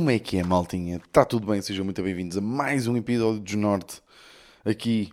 Como 0.00 0.10
é 0.10 0.18
que 0.18 0.38
é, 0.38 0.42
maltinha? 0.42 0.96
Está 0.96 1.26
tudo 1.26 1.46
bem? 1.46 1.60
Sejam 1.60 1.84
muito 1.84 2.02
bem-vindos 2.02 2.38
a 2.38 2.40
mais 2.40 2.86
um 2.86 2.96
episódio 2.96 3.38
de 3.38 3.54
Norte 3.54 4.00
aqui 4.64 5.12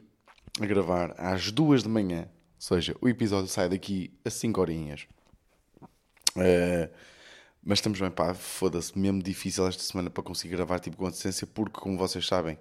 a 0.61 0.65
gravar 0.65 1.13
às 1.17 1.51
duas 1.51 1.83
de 1.83 1.89
manhã. 1.89 2.21
Ou 2.21 2.61
seja, 2.61 2.95
o 3.01 3.09
episódio 3.09 3.49
sai 3.49 3.67
daqui 3.67 4.17
a 4.23 4.29
5 4.29 4.61
horinhas. 4.61 5.05
Uh, 6.37 6.89
mas 7.61 7.79
estamos 7.79 7.99
bem, 7.99 8.09
pá, 8.09 8.33
foda-se, 8.33 8.97
mesmo 8.97 9.21
difícil 9.21 9.67
esta 9.67 9.83
semana 9.83 10.09
para 10.09 10.23
conseguir 10.23 10.55
gravar 10.55 10.79
tipo 10.79 10.95
com 10.95 11.05
assistência, 11.05 11.45
porque 11.45 11.77
como 11.81 11.97
vocês 11.97 12.25
sabem, 12.25 12.57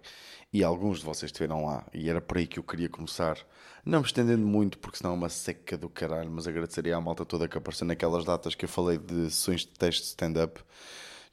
e 0.52 0.65
alguns 0.65 0.99
de 0.99 1.05
vocês 1.05 1.30
estiveram 1.30 1.65
lá, 1.65 1.87
e 1.95 2.11
era 2.11 2.21
por 2.21 2.38
aí 2.38 2.49
que 2.49 2.59
eu 2.59 2.65
queria 2.65 2.88
começar, 2.88 3.38
não 3.85 4.01
me 4.01 4.07
estendendo 4.07 4.45
muito, 4.45 4.79
porque 4.79 4.99
senão 4.99 5.13
é 5.13 5.15
uma 5.15 5.29
seca 5.29 5.79
do 5.79 5.88
caralho, 5.88 6.33
mas 6.33 6.49
agradeceria 6.49 6.97
à 6.97 7.01
malta 7.01 7.24
toda 7.24 7.47
que 7.47 7.57
apareceu 7.57 7.87
naquelas 7.87 8.24
datas 8.24 8.57
que 8.57 8.65
eu 8.65 8.69
falei 8.69 8.99
de 8.99 9.30
sessões 9.30 9.61
de 9.61 9.69
teste 9.69 10.09
stand-up. 10.09 10.61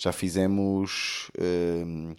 Já 0.03 0.12
fizemos. 0.12 1.31
Uh, 1.38 2.13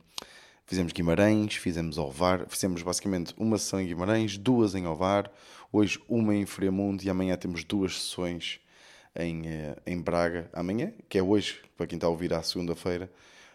fizemos 0.64 0.90
Guimarães, 0.90 1.56
fizemos 1.56 1.98
Ovar, 1.98 2.46
fizemos 2.48 2.80
basicamente 2.80 3.34
uma 3.36 3.58
sessão 3.58 3.78
em 3.78 3.86
Guimarães, 3.86 4.38
duas 4.38 4.74
em 4.74 4.86
Ovar, 4.86 5.30
hoje 5.70 6.02
uma 6.08 6.34
em 6.34 6.46
Friamundo 6.46 7.04
e 7.04 7.10
amanhã 7.10 7.36
temos 7.36 7.62
duas 7.62 8.00
sessões 8.00 8.58
em, 9.14 9.46
eh, 9.46 9.76
em 9.86 10.00
Braga 10.00 10.48
amanhã, 10.54 10.94
que 11.10 11.18
é 11.18 11.22
hoje, 11.22 11.60
para 11.76 11.86
quem 11.86 11.98
está 11.98 12.06
a 12.06 12.10
ouvir 12.10 12.32
à 12.32 12.42
segunda-feira. 12.42 13.10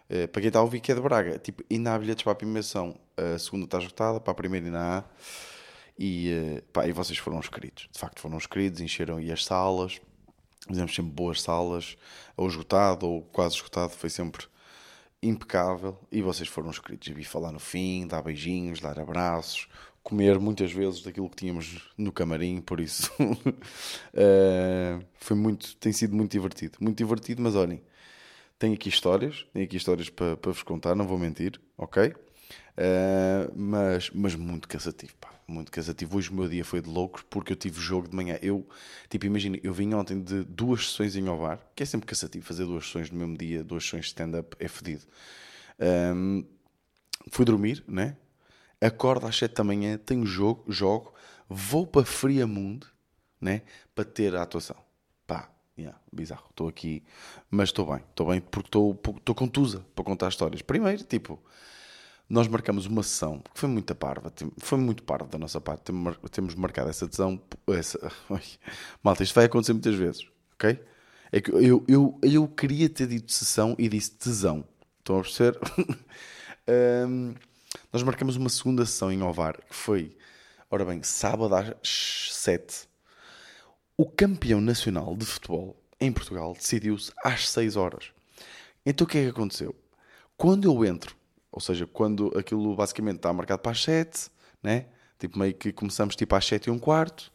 Uh, 0.08 0.28
para 0.28 0.42
quem 0.42 0.50
está 0.50 0.60
a 0.60 0.62
ouvir 0.62 0.80
que 0.80 0.92
é 0.92 0.96
de 0.96 1.02
Braga, 1.02 1.40
tipo, 1.40 1.64
ainda 1.70 1.96
há 1.96 1.98
bilhetes 1.98 2.24
para 2.24 2.34
a 2.34 2.36
primeira 2.36 2.62
sessão, 2.62 2.96
a 3.18 3.40
segunda 3.40 3.66
está 3.66 3.80
esgotada, 3.80 4.20
para 4.20 4.32
a 4.32 4.36
primeira 4.36 4.68
ainda 4.68 4.80
há. 4.80 5.04
E, 5.98 6.32
uh, 6.32 6.62
pá, 6.72 6.88
e 6.88 6.92
vocês 6.92 7.18
foram 7.18 7.40
inscritos, 7.40 7.90
de 7.92 7.98
facto 8.00 8.20
foram 8.20 8.38
inscritos, 8.38 8.80
encheram 8.80 9.18
aí 9.18 9.32
as 9.32 9.44
salas, 9.44 10.00
fizemos 10.68 10.94
sempre 10.94 11.12
boas 11.12 11.42
salas, 11.42 11.98
ou 12.36 12.48
esgotado 12.48 13.08
ou 13.08 13.22
quase 13.24 13.56
esgotado, 13.56 13.92
foi 13.94 14.10
sempre 14.10 14.46
impecável. 15.22 15.98
E 16.12 16.22
vocês 16.22 16.48
foram 16.48 16.70
inscritos, 16.70 17.08
vi 17.08 17.24
falar 17.24 17.52
no 17.52 17.60
fim, 17.60 18.08
dar 18.08 18.22
beijinhos, 18.22 18.80
dar 18.80 19.00
abraços, 19.00 19.68
comer 20.04 20.40
muitas 20.40 20.72
vezes 20.72 21.02
daquilo 21.04 21.30
que 21.30 21.36
tínhamos 21.36 21.90
no 21.98 22.12
camarim, 22.12 22.62
por 22.62 22.80
isso 22.80 23.12
uh, 23.22 25.06
foi 25.20 25.36
muito, 25.36 25.76
tem 25.78 25.92
sido 25.92 26.16
muito 26.16 26.32
divertido, 26.32 26.78
muito 26.82 26.98
divertido, 26.98 27.42
mas 27.42 27.56
olhem, 27.56 27.82
tenho 28.58 28.74
aqui 28.74 28.90
histórias, 28.90 29.46
tenho 29.54 29.66
aqui 29.66 29.78
histórias 29.78 30.10
para, 30.10 30.36
para 30.38 30.52
vos 30.52 30.64
contar, 30.64 30.96
não 30.96 31.08
vou 31.08 31.18
mentir, 31.18 31.60
ok? 31.78 32.08
Uh, 32.08 33.52
mas, 33.56 34.10
mas 34.12 34.36
muito 34.36 34.68
cansativo, 34.68 35.14
pá, 35.20 35.30
muito 35.50 35.72
cansativo. 35.72 36.18
Hoje 36.18 36.30
o 36.30 36.34
meu 36.34 36.48
dia 36.48 36.64
foi 36.64 36.82
de 36.82 36.90
loucos 36.90 37.24
porque 37.30 37.54
eu 37.54 37.58
tive 37.58 37.80
jogo 37.80 38.08
de 38.08 38.16
manhã. 38.16 38.38
Eu, 38.42 38.68
tipo, 39.10 39.26
imagina, 39.26 39.58
eu 39.64 39.74
vim 39.74 39.94
ontem 39.94 40.22
de 40.22 40.44
duas 40.44 40.90
sessões 40.90 41.16
em 41.16 41.28
Ovar, 41.28 41.60
que 41.76 41.84
é 41.84 41.86
sempre 41.86 42.08
cansativo 42.08 42.46
fazer 42.46 42.66
duas 42.66 42.86
sessões 42.86 43.10
no 43.12 43.18
mesmo 43.18 43.38
dia, 43.38 43.64
duas 43.64 43.84
sessões 43.84 44.06
de 44.06 44.08
stand-up, 44.08 44.56
é 44.60 44.68
fedido. 44.68 45.04
Um, 46.16 46.46
fui 47.30 47.46
dormir, 47.46 47.84
né? 47.88 48.16
acordo 48.82 49.28
às 49.28 49.38
7 49.38 49.56
da 49.56 49.64
manhã, 49.64 49.98
tenho 49.98 50.26
jogo, 50.26 50.64
jogo, 50.72 51.14
vou 51.48 51.86
para 51.86 52.06
Friamundo, 52.06 52.88
né? 53.40 53.62
Para 53.94 54.06
ter 54.06 54.36
a 54.36 54.44
atuação. 54.44 54.78
Pá, 55.28 55.50
yeah, 55.78 56.00
bizarro. 56.12 56.48
Estou 56.50 56.68
aqui, 56.68 57.04
mas 57.50 57.70
estou 57.70 57.86
bem, 57.86 58.04
estou 58.10 58.28
bem 58.28 58.42
porque 58.42 58.68
estou 58.68 59.36
contusa 59.36 59.86
para 59.94 60.04
contar 60.04 60.30
histórias. 60.30 60.62
Primeiro, 60.62 61.04
tipo, 61.04 61.42
nós 62.30 62.48
marcamos 62.48 62.86
uma 62.86 63.02
sessão 63.02 63.40
que 63.40 63.60
foi 63.60 63.68
muito 63.68 63.96
parva, 63.96 64.32
foi 64.60 64.78
muito 64.78 65.02
parva 65.02 65.28
da 65.28 65.40
nossa 65.40 65.60
parte. 65.60 65.92
Temos 66.32 66.54
marcado 66.54 66.90
essa 66.90 67.08
sessão. 67.08 67.42
Essa, 67.68 68.12
malta, 69.02 69.24
isto 69.24 69.34
vai 69.34 69.46
acontecer 69.46 69.74
muitas 69.74 69.96
vezes, 69.96 70.28
ok? 70.54 70.80
É 71.32 71.42
que 71.42 71.50
eu, 71.52 71.84
eu, 71.88 72.20
eu 72.22 72.48
queria 72.48 72.88
ter 72.88 73.08
dito 73.08 73.32
sessão 73.32 73.76
e 73.80 73.90
disse 73.90 74.12
tesão. 74.12 74.64
Estão 75.00 75.20
a 75.20 75.22
perceber? 75.22 75.60
um, 77.08 77.34
Nós 77.92 78.04
marcamos 78.04 78.36
uma 78.36 78.50
segunda 78.50 78.86
sessão 78.86 79.12
em 79.12 79.24
Ovar, 79.24 79.58
que 79.58 79.76
foi, 79.76 80.16
ora 80.70 80.86
bem, 80.86 81.02
sábado 81.02 81.56
às 81.56 82.32
7. 82.32 82.88
O 83.98 84.06
campeão 84.06 84.62
nacional 84.62 85.16
de 85.16 85.26
futebol 85.26 85.76
em 86.00 86.12
Portugal 86.12 86.54
decidiu-se 86.54 87.12
às 87.24 87.50
6 87.50 87.76
horas. 87.76 88.12
Então 88.86 89.06
o 89.06 89.08
que 89.08 89.18
é 89.18 89.24
que 89.24 89.30
aconteceu? 89.30 89.76
Quando 90.38 90.66
eu 90.66 90.86
entro, 90.86 91.16
ou 91.60 91.62
seja, 91.62 91.86
quando 91.86 92.32
aquilo 92.38 92.74
basicamente 92.74 93.18
está 93.18 93.34
marcado 93.34 93.62
para 93.62 93.74
as 93.74 93.84
7, 93.84 94.32
né? 94.64 94.86
tipo 95.20 95.38
meio 95.38 95.54
que 95.54 95.74
começamos 95.74 96.16
tipo 96.16 96.34
às 96.34 96.46
7 96.46 96.68
e 96.68 96.72
um 96.72 96.80
quarto 96.80 97.34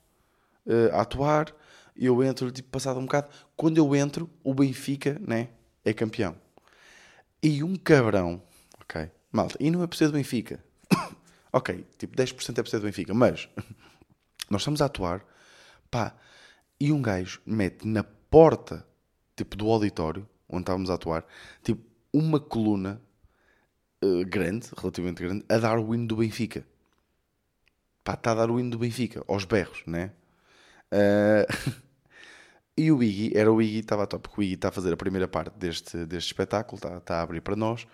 uh, 0.65 0.95
a 0.95 1.03
atuar, 1.03 1.55
eu 1.95 2.25
entro 2.25 2.51
tipo 2.51 2.71
passado 2.71 2.99
um 2.99 3.05
bocado. 3.05 3.29
Quando 3.55 3.77
eu 3.77 3.95
entro, 3.95 4.31
o 4.43 4.55
Benfica 4.55 5.21
né? 5.21 5.51
é 5.85 5.93
campeão. 5.93 6.35
E 7.43 7.63
um 7.63 7.77
cabrão, 7.77 8.43
ok? 8.81 9.11
Malta, 9.31 9.59
e 9.61 9.71
não 9.71 9.83
é 9.83 9.87
por 9.87 9.95
ser 9.95 10.07
do 10.07 10.15
Benfica. 10.15 10.65
ok, 11.53 11.87
tipo 11.99 12.17
10% 12.17 12.59
é 12.59 12.63
por 12.63 12.71
ser 12.71 12.79
do 12.79 12.87
Benfica, 12.87 13.13
mas 13.13 13.47
nós 14.49 14.63
estamos 14.63 14.81
a 14.81 14.87
atuar, 14.87 15.23
pá, 15.91 16.17
e 16.81 16.91
um 16.91 17.03
gajo 17.03 17.43
mete 17.45 17.87
na 17.87 18.03
porta, 18.03 18.87
tipo, 19.37 19.55
do 19.55 19.71
auditório, 19.71 20.27
onde 20.49 20.63
estávamos 20.63 20.89
a 20.89 20.95
atuar, 20.95 21.27
tipo, 21.63 21.85
uma 22.11 22.41
coluna 22.41 23.03
uh, 24.05 24.25
grande, 24.27 24.69
relativamente 24.77 25.23
grande, 25.23 25.45
a 25.49 25.59
dar 25.59 25.79
o 25.79 25.95
hino 25.95 26.07
do 26.07 26.17
Benfica. 26.17 26.67
Pá, 28.03 28.15
está 28.15 28.33
a 28.33 28.35
dar 28.35 28.51
o 28.51 28.61
hino 28.61 28.71
do 28.71 28.79
Benfica, 28.79 29.25
aos 29.27 29.45
berros, 29.45 29.83
né? 29.87 30.13
Uh, 30.93 31.75
E 32.77 32.91
o 32.91 33.01
Iggy, 33.05 33.37
era 33.37 33.53
o 33.53 33.63
Iggy, 33.63 33.79
estava 33.79 34.03
a 34.03 34.05
atuar, 34.05 34.19
porque 34.19 34.41
o 34.41 34.43
Iggy 34.43 34.55
está 34.55 34.69
a 34.69 34.73
fazer 34.73 34.93
a 34.93 34.97
primeira 34.97 35.29
parte 35.29 35.57
deste, 35.57 36.05
deste 36.07 36.29
espetáculo, 36.29 36.77
está, 36.77 36.97
está 36.97 37.19
a 37.19 37.23
abrir 37.23 37.41
para 37.41 37.55
nós. 37.55 37.87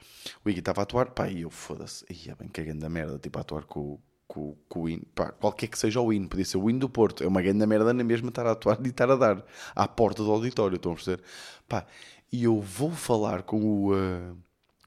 O 0.42 0.48
Iggy 0.48 0.60
estava 0.60 0.80
a 0.80 0.84
atuar, 0.84 1.10
pá, 1.10 1.28
e 1.28 1.42
eu 1.42 1.50
foda-se, 1.50 2.02
ia 2.08 2.34
bem 2.34 2.48
cagando 2.48 2.80
da 2.80 2.88
merda, 2.88 3.18
tipo 3.18 3.36
a 3.38 3.42
atuar 3.42 3.64
com, 3.64 3.98
com, 4.26 4.56
com 4.70 4.80
o 4.80 4.88
hino, 4.88 5.04
pá, 5.14 5.32
qualquer 5.32 5.66
que 5.66 5.78
seja 5.78 6.00
o 6.00 6.10
hino, 6.10 6.30
podia 6.30 6.46
ser 6.46 6.56
o 6.56 6.70
hino 6.70 6.78
do 6.78 6.88
Porto, 6.88 7.22
é 7.22 7.26
uma 7.26 7.42
grande 7.42 7.66
merda 7.66 7.92
na 7.92 8.02
mesma 8.02 8.30
estar 8.30 8.46
a 8.46 8.52
atuar 8.52 8.78
e 8.82 8.88
estar 8.88 9.10
a 9.10 9.16
dar 9.16 9.44
à 9.76 9.86
porta 9.86 10.22
do 10.22 10.30
auditório, 10.30 10.76
estão 10.76 10.92
a 10.92 10.94
perceber? 10.94 11.22
Pá, 11.68 11.84
e 12.32 12.44
eu 12.44 12.58
vou 12.58 12.90
falar 12.90 13.42
com 13.42 13.60
o, 13.62 13.94
uh, 13.94 14.36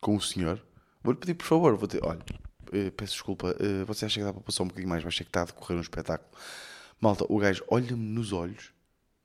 com 0.02 0.16
o 0.16 0.22
senhor, 0.22 0.60
vou-lhe 1.04 1.20
pedir 1.20 1.34
por 1.36 1.46
favor, 1.46 1.76
vou 1.76 1.88
ter, 1.88 2.04
olha, 2.04 2.20
uh, 2.20 2.92
peço 2.92 3.14
desculpa, 3.14 3.56
uh, 3.60 3.86
você 3.86 4.06
acha 4.06 4.20
que 4.20 4.26
dá 4.26 4.34
para 4.34 4.42
passar 4.42 4.64
um 4.64 4.68
bocadinho 4.68 4.90
mais, 4.90 5.04
vai 5.04 5.12
ser 5.12 5.24
que 5.24 5.30
está 5.30 5.42
a 5.42 5.46
decorrer 5.46 5.78
um 5.78 5.82
espetáculo. 5.82 6.30
Malta, 7.00 7.26
o 7.28 7.38
gajo 7.38 7.64
olha-me 7.68 8.04
nos 8.04 8.32
olhos 8.32 8.74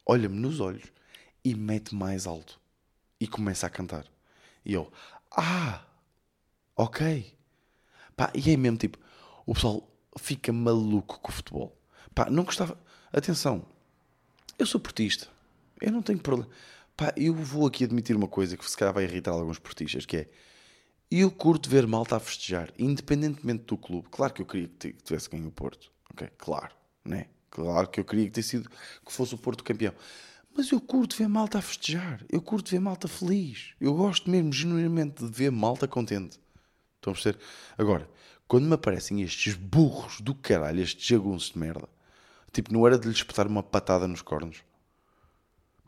olha-me 0.09 0.41
nos 0.41 0.59
olhos 0.59 0.91
e 1.44 1.55
mete 1.55 1.94
mais 1.94 2.27
alto 2.27 2.59
e 3.21 3.28
começa 3.28 3.66
a 3.66 3.71
cantar. 3.71 4.06
E 4.65 4.72
eu, 4.72 4.91
ah, 5.31 5.84
ok. 6.75 7.37
Pá, 8.16 8.33
e 8.34 8.50
é 8.50 8.56
mesmo 8.56 8.78
tipo, 8.78 8.99
o 9.47 9.55
pessoal 9.55 9.87
fica 10.19 10.50
maluco 10.53 11.21
com 11.21 11.28
o 11.31 11.33
futebol. 11.33 11.78
Pá, 12.15 12.31
não 12.31 12.43
gostava. 12.43 12.81
Atenção, 13.12 13.65
eu 14.59 14.66
sou 14.66 14.81
portista, 14.81 15.28
eu 15.81 15.93
não 15.93 16.03
tenho 16.03 16.19
problema. 16.19 16.50
Pá, 16.97 17.12
eu 17.16 17.34
vou 17.34 17.66
aqui 17.66 17.84
admitir 17.84 18.16
uma 18.16 18.27
coisa 18.27 18.56
que 18.56 18.69
se 18.69 18.77
calhar 18.77 18.95
vai 18.95 19.05
irritar 19.05 19.33
alguns 19.33 19.59
portistas, 19.59 20.06
que 20.06 20.16
é 20.16 20.28
eu 21.11 21.31
curto 21.31 21.71
ver 21.71 21.87
malta 21.87 22.17
a 22.17 22.21
festejar, 22.21 22.73
independentemente 22.79 23.65
do 23.65 23.77
clube. 23.77 24.09
Claro 24.11 24.33
que 24.33 24.43
eu 24.43 24.47
queria 24.47 24.69
que 24.69 24.93
tivesse 24.93 25.31
ganho 25.31 25.49
o 25.49 25.53
Porto, 25.53 25.91
ok? 26.13 26.29
Claro, 26.37 26.75
né? 27.05 27.27
Claro 27.51 27.89
que 27.89 27.99
eu 28.01 28.05
queria 28.05 28.27
que, 28.27 28.31
ter 28.31 28.43
sido, 28.43 28.69
que 28.69 29.13
fosse 29.13 29.35
o 29.35 29.39
Porto 29.39 29.65
campeão. 29.65 29.95
Mas 30.55 30.71
eu 30.71 30.81
curto 30.81 31.17
ver 31.17 31.29
malta 31.29 31.59
a 31.59 31.63
festejar. 31.63 32.25
Eu 32.29 32.43
curto 32.43 32.71
ver 32.71 32.81
malta 32.81 33.07
feliz. 33.07 33.75
Eu 33.81 33.95
gosto 33.95 34.29
mesmo, 34.29 34.53
genuinamente, 34.53 35.25
de 35.25 35.31
ver 35.31 35.51
malta 35.51 35.87
contente. 35.87 36.39
Estão 36.97 37.13
a 37.13 37.15
perceber? 37.15 37.39
Agora, 37.77 38.11
quando 38.47 38.66
me 38.66 38.75
aparecem 38.75 39.22
estes 39.22 39.54
burros 39.54 40.21
do 40.21 40.34
caralho, 40.34 40.83
estes 40.83 41.07
jagunços 41.07 41.53
de 41.53 41.59
merda, 41.59 41.89
tipo, 42.53 42.72
não 42.72 42.87
era 42.87 42.99
de 42.99 43.07
lhes 43.07 43.19
espetar 43.19 43.47
uma 43.47 43.63
patada 43.63 44.09
nos 44.09 44.21
cornos. 44.21 44.65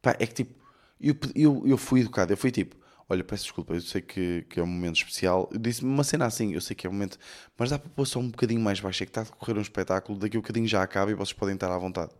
Pá, 0.00 0.16
é 0.18 0.26
que 0.26 0.34
tipo, 0.34 0.54
eu, 1.00 1.16
eu, 1.34 1.62
eu 1.66 1.76
fui 1.76 2.00
educado. 2.00 2.32
Eu 2.32 2.36
fui 2.36 2.50
tipo, 2.50 2.76
olha, 3.10 3.24
peço 3.24 3.42
desculpa, 3.42 3.74
eu 3.74 3.80
sei 3.80 4.00
que, 4.00 4.46
que 4.48 4.60
é 4.60 4.62
um 4.62 4.66
momento 4.66 4.96
especial. 4.96 5.48
Eu 5.52 5.58
disse-me 5.58 5.90
uma 5.90 6.04
cena 6.04 6.26
assim, 6.26 6.54
eu 6.54 6.60
sei 6.60 6.76
que 6.76 6.86
é 6.86 6.90
um 6.90 6.92
momento, 6.92 7.18
mas 7.58 7.70
dá 7.70 7.78
para 7.78 7.90
pôr 7.90 8.06
só 8.06 8.20
um 8.20 8.30
bocadinho 8.30 8.60
mais 8.60 8.78
baixo, 8.78 9.02
é 9.02 9.06
que 9.06 9.10
está 9.10 9.22
a 9.22 9.24
decorrer 9.24 9.58
um 9.58 9.60
espetáculo, 9.60 10.16
daqui 10.16 10.36
a 10.36 10.38
um 10.38 10.42
bocadinho 10.42 10.68
já 10.68 10.80
acaba 10.80 11.10
e 11.10 11.14
vocês 11.14 11.32
podem 11.32 11.56
estar 11.56 11.70
à 11.70 11.76
vontade. 11.76 12.12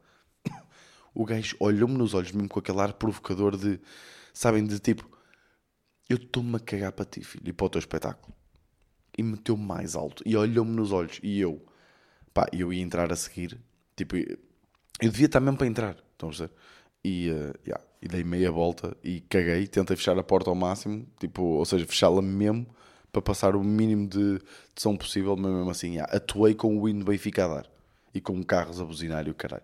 O 1.13 1.25
gajo 1.25 1.57
olhou-me 1.59 1.97
nos 1.97 2.15
olhos, 2.15 2.31
mesmo 2.31 2.49
com 2.49 2.61
aquele 2.61 2.81
ar 2.81 2.93
provocador 2.93 3.57
de, 3.57 3.81
sabem, 4.33 4.65
de 4.65 4.79
tipo, 4.79 5.09
eu 6.09 6.17
estou-me 6.17 6.55
a 6.57 6.61
cagar 6.61 6.93
para 6.93 7.05
ti, 7.05 7.25
filho, 7.25 7.49
e 7.49 7.53
para 7.53 7.67
o 7.67 7.69
teu 7.69 7.81
espetáculo. 7.81 8.33
E 9.19 9.23
meteu 9.23 9.57
mais 9.57 9.97
alto, 9.97 10.23
e 10.25 10.37
olhou-me 10.37 10.71
nos 10.71 10.93
olhos, 10.93 11.19
e 11.21 11.41
eu, 11.41 11.65
pá, 12.33 12.47
eu 12.53 12.73
ia 12.73 12.81
entrar 12.81 13.13
a 13.13 13.17
seguir, 13.17 13.61
tipo, 13.97 14.17
eu 14.17 14.39
devia 15.11 15.27
estar 15.27 15.41
mesmo 15.41 15.59
para 15.59 15.67
entrar, 15.67 15.97
estão 16.13 16.29
a 16.29 16.33
ver? 16.33 16.51
E, 17.05 17.31
uh, 17.31 17.55
yeah, 17.67 17.83
e 18.03 18.09
dei 18.09 18.23
meia 18.25 18.51
volta 18.51 18.97
e 19.03 19.21
caguei, 19.23 19.67
tentei 19.67 19.97
fechar 19.97 20.19
a 20.19 20.23
porta 20.23 20.51
ao 20.51 20.55
máximo, 20.55 21.07
tipo, 21.19 21.43
ou 21.43 21.65
seja, 21.65 21.87
fechá-la 21.87 22.21
mesmo 22.23 22.67
para 23.13 23.23
passar 23.23 23.57
o 23.57 23.65
mínimo 23.65 24.07
de, 24.09 24.39
de 24.39 24.43
som 24.77 24.97
possível, 24.97 25.37
mas 25.37 25.51
mesmo 25.53 25.71
assim, 25.71 25.95
yeah, 25.95 26.15
atuei 26.15 26.55
com 26.55 26.79
o 26.79 26.89
hino 26.89 27.05
Benfica 27.05 27.45
a 27.45 27.49
dar 27.49 27.71
e 28.15 28.21
com 28.21 28.43
carros 28.43 28.81
a 28.81 28.85
buzinar 28.85 29.27
e 29.27 29.31
o 29.31 29.35
caralho. 29.35 29.63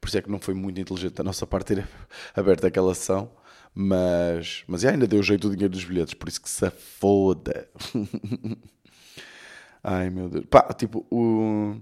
Por 0.00 0.08
isso 0.08 0.18
é 0.18 0.22
que 0.22 0.30
não 0.30 0.38
foi 0.40 0.54
muito 0.54 0.80
inteligente 0.80 1.14
da 1.14 1.24
nossa 1.24 1.46
parte 1.46 1.74
ter 1.74 1.88
aberto 2.34 2.66
aquela 2.66 2.94
sessão, 2.94 3.30
Mas, 3.74 4.64
mas 4.66 4.84
ainda 4.84 5.06
deu 5.06 5.22
jeito 5.22 5.48
o 5.48 5.50
dinheiro 5.50 5.72
dos 5.72 5.84
bilhetes, 5.84 6.14
por 6.14 6.28
isso 6.28 6.40
que 6.40 6.48
se 6.50 6.70
foda. 6.70 7.68
Ai 9.82 10.10
meu 10.10 10.28
Deus. 10.28 10.46
Pá, 10.46 10.72
tipo, 10.72 11.06
um. 11.10 11.80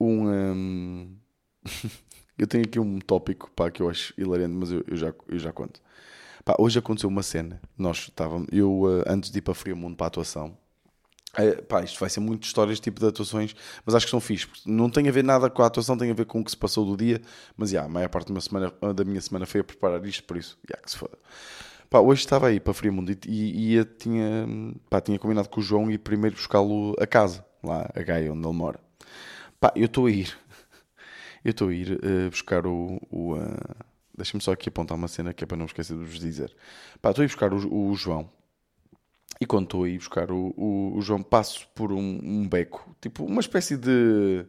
um 0.00 1.16
eu 2.40 2.46
tenho 2.46 2.64
aqui 2.64 2.80
um 2.80 2.98
tópico 2.98 3.50
pá, 3.54 3.70
que 3.70 3.82
eu 3.82 3.90
acho 3.90 4.14
hilariante, 4.16 4.54
mas 4.54 4.72
eu, 4.72 4.82
eu, 4.86 4.96
já, 4.96 5.14
eu 5.28 5.38
já 5.38 5.52
conto. 5.52 5.80
Pá, 6.44 6.56
hoje 6.58 6.78
aconteceu 6.78 7.08
uma 7.08 7.22
cena. 7.22 7.60
Nós 7.76 7.98
estávamos, 7.98 8.48
eu 8.50 8.82
uh, 8.82 9.04
antes 9.06 9.30
de 9.30 9.38
ir 9.38 9.42
para 9.42 9.54
Friamundo 9.54 9.96
para 9.96 10.06
a 10.06 10.08
atuação, 10.08 10.56
é, 11.36 11.60
pá, 11.62 11.82
isto 11.82 12.00
vai 12.00 12.08
ser 12.10 12.20
muito 12.20 12.44
histórias 12.44 12.80
tipo 12.80 12.98
de 12.98 13.06
atuações, 13.06 13.54
mas 13.84 13.94
acho 13.94 14.06
que 14.06 14.10
são 14.10 14.20
fixe. 14.20 14.48
Não 14.66 14.90
tem 14.90 15.08
a 15.08 15.12
ver 15.12 15.22
nada 15.22 15.48
com 15.50 15.62
a 15.62 15.66
atuação, 15.66 15.96
tem 15.96 16.10
a 16.10 16.14
ver 16.14 16.24
com 16.24 16.40
o 16.40 16.44
que 16.44 16.50
se 16.50 16.56
passou 16.56 16.84
do 16.84 16.96
dia. 16.96 17.20
Mas 17.56 17.70
já, 17.70 17.84
a 17.84 17.88
maior 17.88 18.08
parte 18.08 18.32
semana, 18.40 18.72
da 18.94 19.04
minha 19.04 19.20
semana 19.20 19.46
foi 19.46 19.60
a 19.60 19.64
preparar 19.64 20.04
isto, 20.06 20.24
por 20.24 20.36
isso, 20.36 20.58
já 20.68 20.76
que 20.76 20.90
se 20.90 20.96
foda. 20.96 21.18
Pá, 21.88 22.00
hoje 22.00 22.22
estava 22.22 22.48
aí 22.48 22.58
para 22.58 22.72
Friamundo 22.72 23.12
e, 23.26 23.76
e, 23.76 23.84
tinha, 23.84 24.46
pá, 24.88 25.00
tinha 25.00 25.18
combinado 25.18 25.48
com 25.48 25.60
o 25.60 25.62
João 25.62 25.90
ir 25.90 25.98
primeiro 25.98 26.36
buscá-lo 26.36 26.94
a 26.98 27.06
casa, 27.06 27.44
lá 27.62 27.88
a 27.94 28.02
Gaia, 28.02 28.32
onde 28.32 28.46
ele 28.46 28.56
mora. 28.56 28.80
Pá, 29.60 29.72
eu 29.76 29.86
estou 29.86 30.06
a 30.06 30.10
ir, 30.10 30.36
eu 31.44 31.50
estou 31.50 31.68
a 31.68 31.74
ir 31.74 31.92
uh, 31.92 32.30
buscar 32.30 32.66
o. 32.66 33.00
o 33.10 33.34
uh, 33.34 33.90
Deixa-me 34.16 34.42
só 34.42 34.52
aqui 34.52 34.68
apontar 34.68 34.98
uma 34.98 35.08
cena 35.08 35.32
que 35.32 35.44
é 35.44 35.46
para 35.46 35.56
não 35.56 35.64
esquecer 35.64 35.96
de 35.96 36.04
vos 36.04 36.18
dizer. 36.18 36.54
Estou 36.94 37.22
a 37.22 37.24
ir 37.24 37.28
buscar 37.28 37.54
o, 37.54 37.90
o 37.90 37.94
João 37.94 38.28
e 39.40 39.46
quando 39.46 39.64
estou 39.64 39.84
a 39.84 39.88
ir 39.88 39.96
buscar 39.96 40.30
o, 40.30 40.52
o, 40.54 40.98
o 40.98 41.00
João, 41.00 41.22
passo 41.22 41.66
por 41.74 41.92
um, 41.92 42.20
um, 42.22 42.46
beco, 42.46 42.94
tipo 43.00 43.24
uma 43.24 43.40
espécie 43.40 43.76
de. 43.76 44.44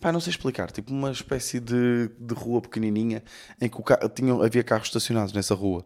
Pá, 0.00 0.12
não 0.12 0.20
sei 0.20 0.30
explicar, 0.30 0.70
tipo 0.70 0.92
uma 0.92 1.10
espécie 1.10 1.58
de, 1.60 2.10
de 2.18 2.34
rua 2.34 2.60
pequenininha 2.60 3.22
em 3.60 3.68
que 3.68 3.80
o 3.80 3.82
carro, 3.82 4.08
tinha, 4.08 4.34
havia 4.34 4.62
carros 4.62 4.88
estacionados 4.88 5.32
nessa 5.32 5.54
rua. 5.54 5.84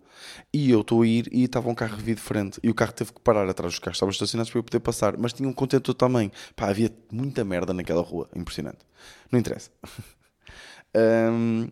E 0.52 0.70
eu 0.70 0.81
estou 0.81 1.02
a 1.02 1.06
ir 1.06 1.28
e 1.32 1.44
estava 1.44 1.69
um 1.69 1.75
carro 1.75 1.96
vir 1.96 2.16
de 2.16 2.20
frente. 2.20 2.58
E 2.62 2.70
o 2.70 2.75
carro 2.75 2.93
teve 2.93 3.12
que 3.12 3.20
parar 3.20 3.49
atrás 3.49 3.72
dos 3.72 3.78
carros, 3.78 3.96
estavam 3.96 4.10
estacionados 4.10 4.50
para 4.50 4.58
eu 4.58 4.64
poder 4.64 4.81
passar. 4.81 5.16
Mas 5.16 5.32
tinha 5.32 5.49
um 5.49 5.52
contentor 5.52 5.94
também. 5.94 6.32
Pá, 6.56 6.69
havia 6.69 6.90
muita 7.12 7.44
merda 7.44 7.72
naquela 7.72 8.02
rua, 8.02 8.28
impressionante. 8.34 8.78
Não 9.31 9.38
interessa. 9.38 9.70
um, 11.32 11.69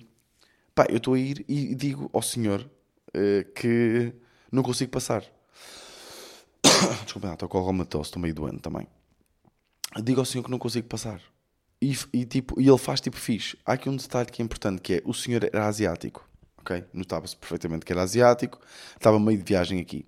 pá, 0.75 0.87
eu 0.89 0.99
estou 0.99 1.15
a 1.15 1.19
ir 1.19 1.45
e 1.49 1.75
digo 1.75 2.09
ao 2.13 2.23
senhor 2.23 2.61
uh, 2.61 3.53
que 3.55 4.13
não 4.53 4.63
consigo 4.63 4.93
passar 4.93 5.25
Desculpa, 7.05 7.33
estou 7.33 7.49
com 7.49 7.59
alguma 7.59 7.85
tosse, 7.85 8.09
estou 8.09 8.21
meio 8.21 8.35
doente 8.35 8.61
também. 8.61 8.87
Digo 10.03 10.21
ao 10.21 10.27
senhor 10.27 10.45
que 10.45 10.51
não 10.51 10.59
consigo 10.59 10.87
passar. 10.87 11.21
E, 11.81 11.97
e, 12.13 12.25
tipo, 12.25 12.61
e 12.61 12.69
ele 12.69 12.79
faz 12.79 13.01
tipo 13.01 13.17
fixe. 13.17 13.57
Há 13.65 13.75
aqui 13.75 13.89
um 13.89 13.97
detalhe 13.97 14.31
que 14.31 14.41
é 14.41 14.45
importante, 14.45 14.81
que 14.81 14.95
é 14.95 15.03
o 15.05 15.13
senhor 15.13 15.45
era 15.45 15.67
asiático. 15.67 16.29
Ok? 16.59 16.85
Notava-se 16.93 17.37
perfeitamente 17.37 17.85
que 17.85 17.93
era 17.93 18.03
asiático. 18.03 18.61
Estava 18.97 19.21
meio 19.21 19.39
de 19.39 19.45
viagem 19.45 19.81
aqui. 19.81 20.07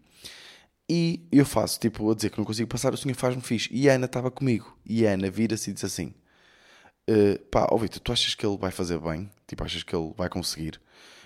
E 0.90 1.26
eu 1.30 1.44
faço, 1.44 1.78
tipo, 1.78 2.10
a 2.10 2.14
dizer 2.14 2.30
que 2.30 2.38
não 2.38 2.44
consigo 2.46 2.68
passar, 2.68 2.94
o 2.94 2.96
senhor 2.96 3.14
faz-me 3.14 3.42
fixe. 3.42 3.68
E 3.70 3.90
a 3.90 3.94
Ana 3.94 4.06
estava 4.06 4.30
comigo. 4.30 4.76
E 4.86 5.06
a 5.06 5.12
Ana 5.12 5.30
vira-se 5.30 5.70
e 5.70 5.74
diz 5.74 5.84
assim: 5.84 6.14
uh, 7.08 7.38
pá, 7.50 7.66
ó 7.70 7.78
tu 7.86 8.12
achas 8.12 8.34
que 8.34 8.46
ele 8.46 8.56
vai 8.56 8.70
fazer 8.70 8.98
bem? 8.98 9.30
Tipo, 9.46 9.64
achas 9.64 9.82
que 9.82 9.94
ele 9.94 10.12
vai 10.16 10.28
conseguir? 10.28 10.80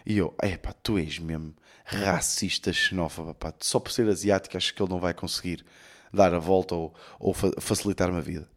E 0.05 0.19
eu, 0.19 0.35
é 0.43 0.57
pá, 0.57 0.73
tu 0.73 0.99
és 0.99 1.19
mesmo 1.19 1.55
racista, 1.85 2.73
xenófoba, 2.73 3.35
pá, 3.35 3.53
só 3.61 3.79
por 3.81 3.93
ser 3.93 4.09
asiático 4.09 4.57
acho 4.57 4.75
que 4.75 4.83
ele 4.83 4.91
não 4.91 5.01
vai 5.01 5.15
conseguir 5.15 5.65
dar 6.13 6.35
a 6.35 6.39
volta 6.39 6.75
ou, 6.75 6.95
ou 7.19 7.35
fa 7.35 7.51
facilitar-me 7.61 8.19
a 8.19 8.21
vida. 8.21 8.49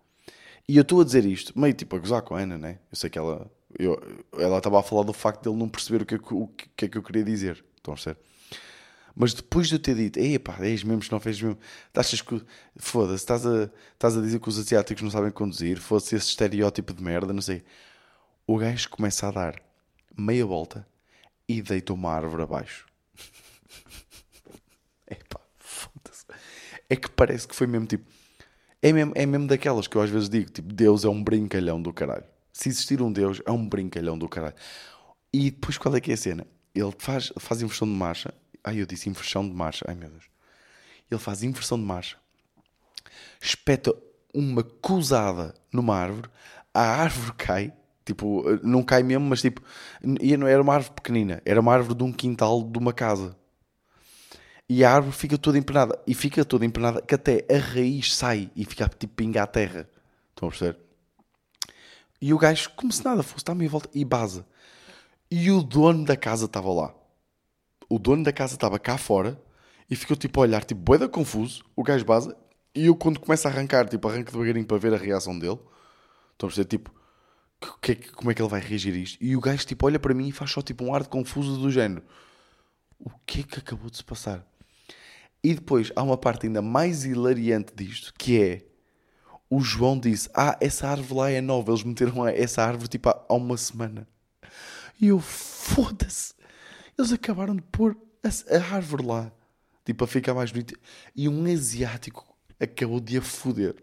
E 0.68 0.78
eu 0.78 0.82
estou 0.82 1.02
a 1.02 1.04
dizer 1.04 1.26
isto, 1.26 1.58
meio 1.58 1.74
tipo 1.74 1.96
a 1.96 2.00
gozar 2.00 2.22
com 2.24 2.36
a 2.36 2.40
Ana, 2.40 2.58
né? 2.58 2.80
Eu 2.92 2.98
sei 2.98 3.10
que 3.10 3.20
ela, 3.20 3.50
eu, 3.78 4.02
ela 4.38 4.58
estava 4.58 4.80
a 4.80 4.84
falar 4.84 5.04
do 5.04 5.14
facto 5.14 5.44
de 5.44 5.50
ele 5.50 5.58
não 5.58 5.70
perceber 5.70 6.02
o 6.02 6.06
que, 6.06 6.16
é 6.16 6.18
que, 6.18 6.34
o 6.34 6.48
que 6.76 6.86
é 6.86 6.88
que 6.88 6.98
eu 6.98 7.04
queria 7.04 7.24
dizer. 7.24 7.64
Estão 7.78 7.94
a 7.94 7.96
perceber? 7.96 8.20
Mas 9.16 9.34
depois 9.34 9.70
de 9.70 9.76
eu 9.76 9.80
ter 9.80 9.96
dito, 9.96 10.20
ei 10.20 10.38
pá, 10.38 10.58
és 10.60 10.84
mesmo, 10.84 11.02
não 11.10 11.20
fez 11.22 11.42
mesmo, 11.42 11.58
achas 11.94 12.22
que, 12.22 12.42
foda-se, 12.76 13.24
estás 13.24 13.46
a, 13.46 13.70
estás 13.94 14.18
a 14.18 14.22
dizer 14.22 14.40
que 14.42 14.50
os 14.50 14.60
asiáticos 14.60 15.02
não 15.02 15.10
sabem 15.10 15.32
conduzir, 15.32 15.80
foda-se 15.80 16.16
esse 16.16 16.28
estereótipo 16.28 16.94
de 16.94 17.02
merda, 17.02 17.32
não 17.32 17.42
sei. 17.42 17.64
O 18.46 18.58
gajo 18.58 18.90
começa 18.90 19.28
a 19.28 19.32
dar 19.32 19.62
meia 20.18 20.46
volta 20.46 20.86
e 21.48 21.62
deita 21.62 21.94
uma 21.94 22.12
árvore 22.12 22.44
abaixo. 22.44 22.86
Epá, 25.10 25.40
foda-se. 25.60 26.26
É 26.90 26.96
que 26.98 27.10
parece 27.10 27.48
que 27.48 27.56
foi 27.56 27.68
mesmo 27.68 27.88
tipo. 27.88 28.06
É 28.86 28.94
mesmo, 28.94 29.14
é 29.16 29.26
mesmo 29.26 29.48
daquelas 29.48 29.88
que 29.88 29.96
eu 29.96 30.02
às 30.04 30.12
vezes 30.12 30.30
digo: 30.30 30.48
tipo, 30.52 30.72
Deus 30.72 31.04
é 31.04 31.10
um 31.10 31.24
brincalhão 31.24 31.82
do 31.82 31.92
caralho. 31.92 32.24
Se 32.54 32.70
existir 32.70 33.02
um 33.02 33.12
Deus, 33.12 33.42
é 33.44 33.52
um 33.52 33.68
brincalhão 33.68 34.16
do 34.16 34.30
caralho. 34.30 34.54
E 35.34 35.50
depois 35.50 35.76
qual 35.76 35.96
é 35.96 36.00
que 36.00 36.12
é 36.12 36.14
a 36.14 36.18
cena? 36.18 36.46
Ele 36.76 36.94
faz, 37.00 37.34
faz 37.40 37.64
inversão 37.64 37.88
de 37.88 37.96
marcha. 37.96 38.32
Ai, 38.64 38.80
eu 38.80 38.86
disse 38.86 39.10
inversão 39.10 39.44
de 39.50 39.56
marcha. 39.56 39.84
Ai 39.88 39.96
meu 39.96 40.08
Deus. 40.08 40.26
Ele 41.10 41.20
faz 41.20 41.42
inversão 41.42 41.80
de 41.80 41.84
marcha, 41.84 42.18
espeta 43.42 43.92
uma 44.32 44.64
cruzada 44.64 45.56
numa 45.74 45.96
árvore, 45.96 46.30
a 46.72 46.82
árvore 46.82 47.34
cai 47.38 47.74
Tipo, 48.06 48.44
não 48.62 48.84
cai 48.84 49.02
mesmo, 49.02 49.26
mas 49.26 49.42
tipo, 49.42 49.64
e 50.22 50.38
não 50.38 50.46
era 50.46 50.62
uma 50.62 50.76
árvore 50.76 50.94
pequenina, 50.94 51.42
era 51.44 51.60
uma 51.60 51.74
árvore 51.74 51.96
de 51.96 52.04
um 52.04 52.12
quintal 52.12 52.62
de 52.64 52.78
uma 52.78 52.94
casa. 52.94 53.36
E 54.68 54.84
a 54.84 54.94
árvore 54.94 55.16
fica 55.16 55.38
toda 55.38 55.58
empenada, 55.58 56.02
e 56.08 56.14
fica 56.14 56.44
toda 56.44 56.66
empenada 56.66 57.02
que 57.02 57.14
até 57.14 57.46
a 57.50 57.58
raiz 57.58 58.16
sai 58.16 58.50
e 58.56 58.66
fica 58.66 58.90
tipo 58.90 59.14
pinga 59.14 59.44
à 59.44 59.48
terra. 59.48 59.88
Estão 60.30 60.48
a 60.48 60.52
perceber? 60.52 60.80
E 62.22 62.34
o 62.34 62.38
gajo, 62.38 62.72
como 62.76 62.92
se 62.92 63.04
nada 63.06 63.22
fosse, 63.22 63.46
à 63.48 63.54
minha 63.54 63.70
volta 63.70 63.90
e 63.94 64.04
baza. 64.04 64.46
E 65.30 65.52
o 65.52 65.62
dono 65.62 66.06
da 66.06 66.18
casa 66.18 66.46
estava 66.46 66.72
lá. 66.72 66.94
O 67.88 68.00
dono 68.00 68.24
da 68.24 68.34
casa 68.34 68.56
estava 68.56 68.80
cá 68.80 68.98
fora 68.98 69.40
e 69.90 69.96
ficou 69.96 70.18
tipo 70.18 70.40
a 70.40 70.44
olhar, 70.44 70.64
tipo, 70.64 70.82
boeda 70.82 71.08
confuso. 71.08 71.64
O 71.76 71.84
gajo 71.84 72.04
baza 72.06 72.36
e 72.74 72.88
eu, 72.88 72.96
quando 72.96 73.20
começa 73.20 73.48
a 73.48 73.52
arrancar, 73.52 73.88
tipo, 73.88 74.08
arranca 74.08 74.32
devagarinho 74.32 74.66
para 74.66 74.78
ver 74.78 74.94
a 74.94 74.98
reação 74.98 75.38
dele. 75.38 75.60
Estão 76.34 76.48
a 76.48 76.52
perceber? 76.52 76.68
Tipo, 76.68 76.92
que, 77.82 77.96
como 78.12 78.32
é 78.32 78.34
que 78.34 78.42
ele 78.42 78.50
vai 78.50 78.60
reagir 78.60 78.94
a 78.94 78.98
isto? 78.98 79.24
E 79.24 79.36
o 79.36 79.40
gajo 79.40 79.66
tipo, 79.66 79.86
olha 79.86 80.00
para 80.00 80.14
mim 80.14 80.28
e 80.28 80.32
faz 80.32 80.52
só 80.52 80.62
tipo 80.62 80.84
um 80.84 80.94
ar 80.94 81.04
de 81.04 81.10
confuso 81.10 81.58
do 81.60 81.72
género. 81.72 82.04
O 83.00 83.10
que 83.26 83.42
é 83.42 83.44
que 83.44 83.60
acabou 83.60 83.90
de 83.90 83.98
se 83.98 84.04
passar? 84.04 84.46
E 85.46 85.54
depois 85.54 85.92
há 85.96 86.02
uma 86.02 86.18
parte 86.18 86.48
ainda 86.48 86.60
mais 86.60 87.06
hilariante 87.06 87.72
disto, 87.76 88.12
que 88.18 88.42
é 88.42 88.66
o 89.48 89.62
João 89.62 90.00
disse: 90.00 90.28
Ah, 90.34 90.58
essa 90.60 90.88
árvore 90.88 91.20
lá 91.20 91.30
é 91.30 91.40
nova. 91.40 91.72
Eles 91.72 91.84
meteram 91.84 92.28
essa 92.28 92.64
árvore 92.64 92.88
tipo 92.88 93.10
há 93.10 93.34
uma 93.36 93.56
semana. 93.56 94.08
E 95.00 95.10
eu, 95.10 95.20
foda-se. 95.20 96.34
Eles 96.98 97.14
acabaram 97.14 97.56
de 97.56 97.62
pôr 97.62 97.96
a, 98.24 98.56
a 98.58 98.76
árvore 98.76 99.06
lá, 99.06 99.32
tipo 99.86 100.04
a 100.04 100.08
ficar 100.08 100.34
mais 100.34 100.52
bonita. 100.52 100.74
E 101.16 101.30
um 101.30 101.46
asiático 101.46 102.26
acabou 102.60 103.00
de 103.00 103.20
a 103.20 103.22
foder. 103.22 103.76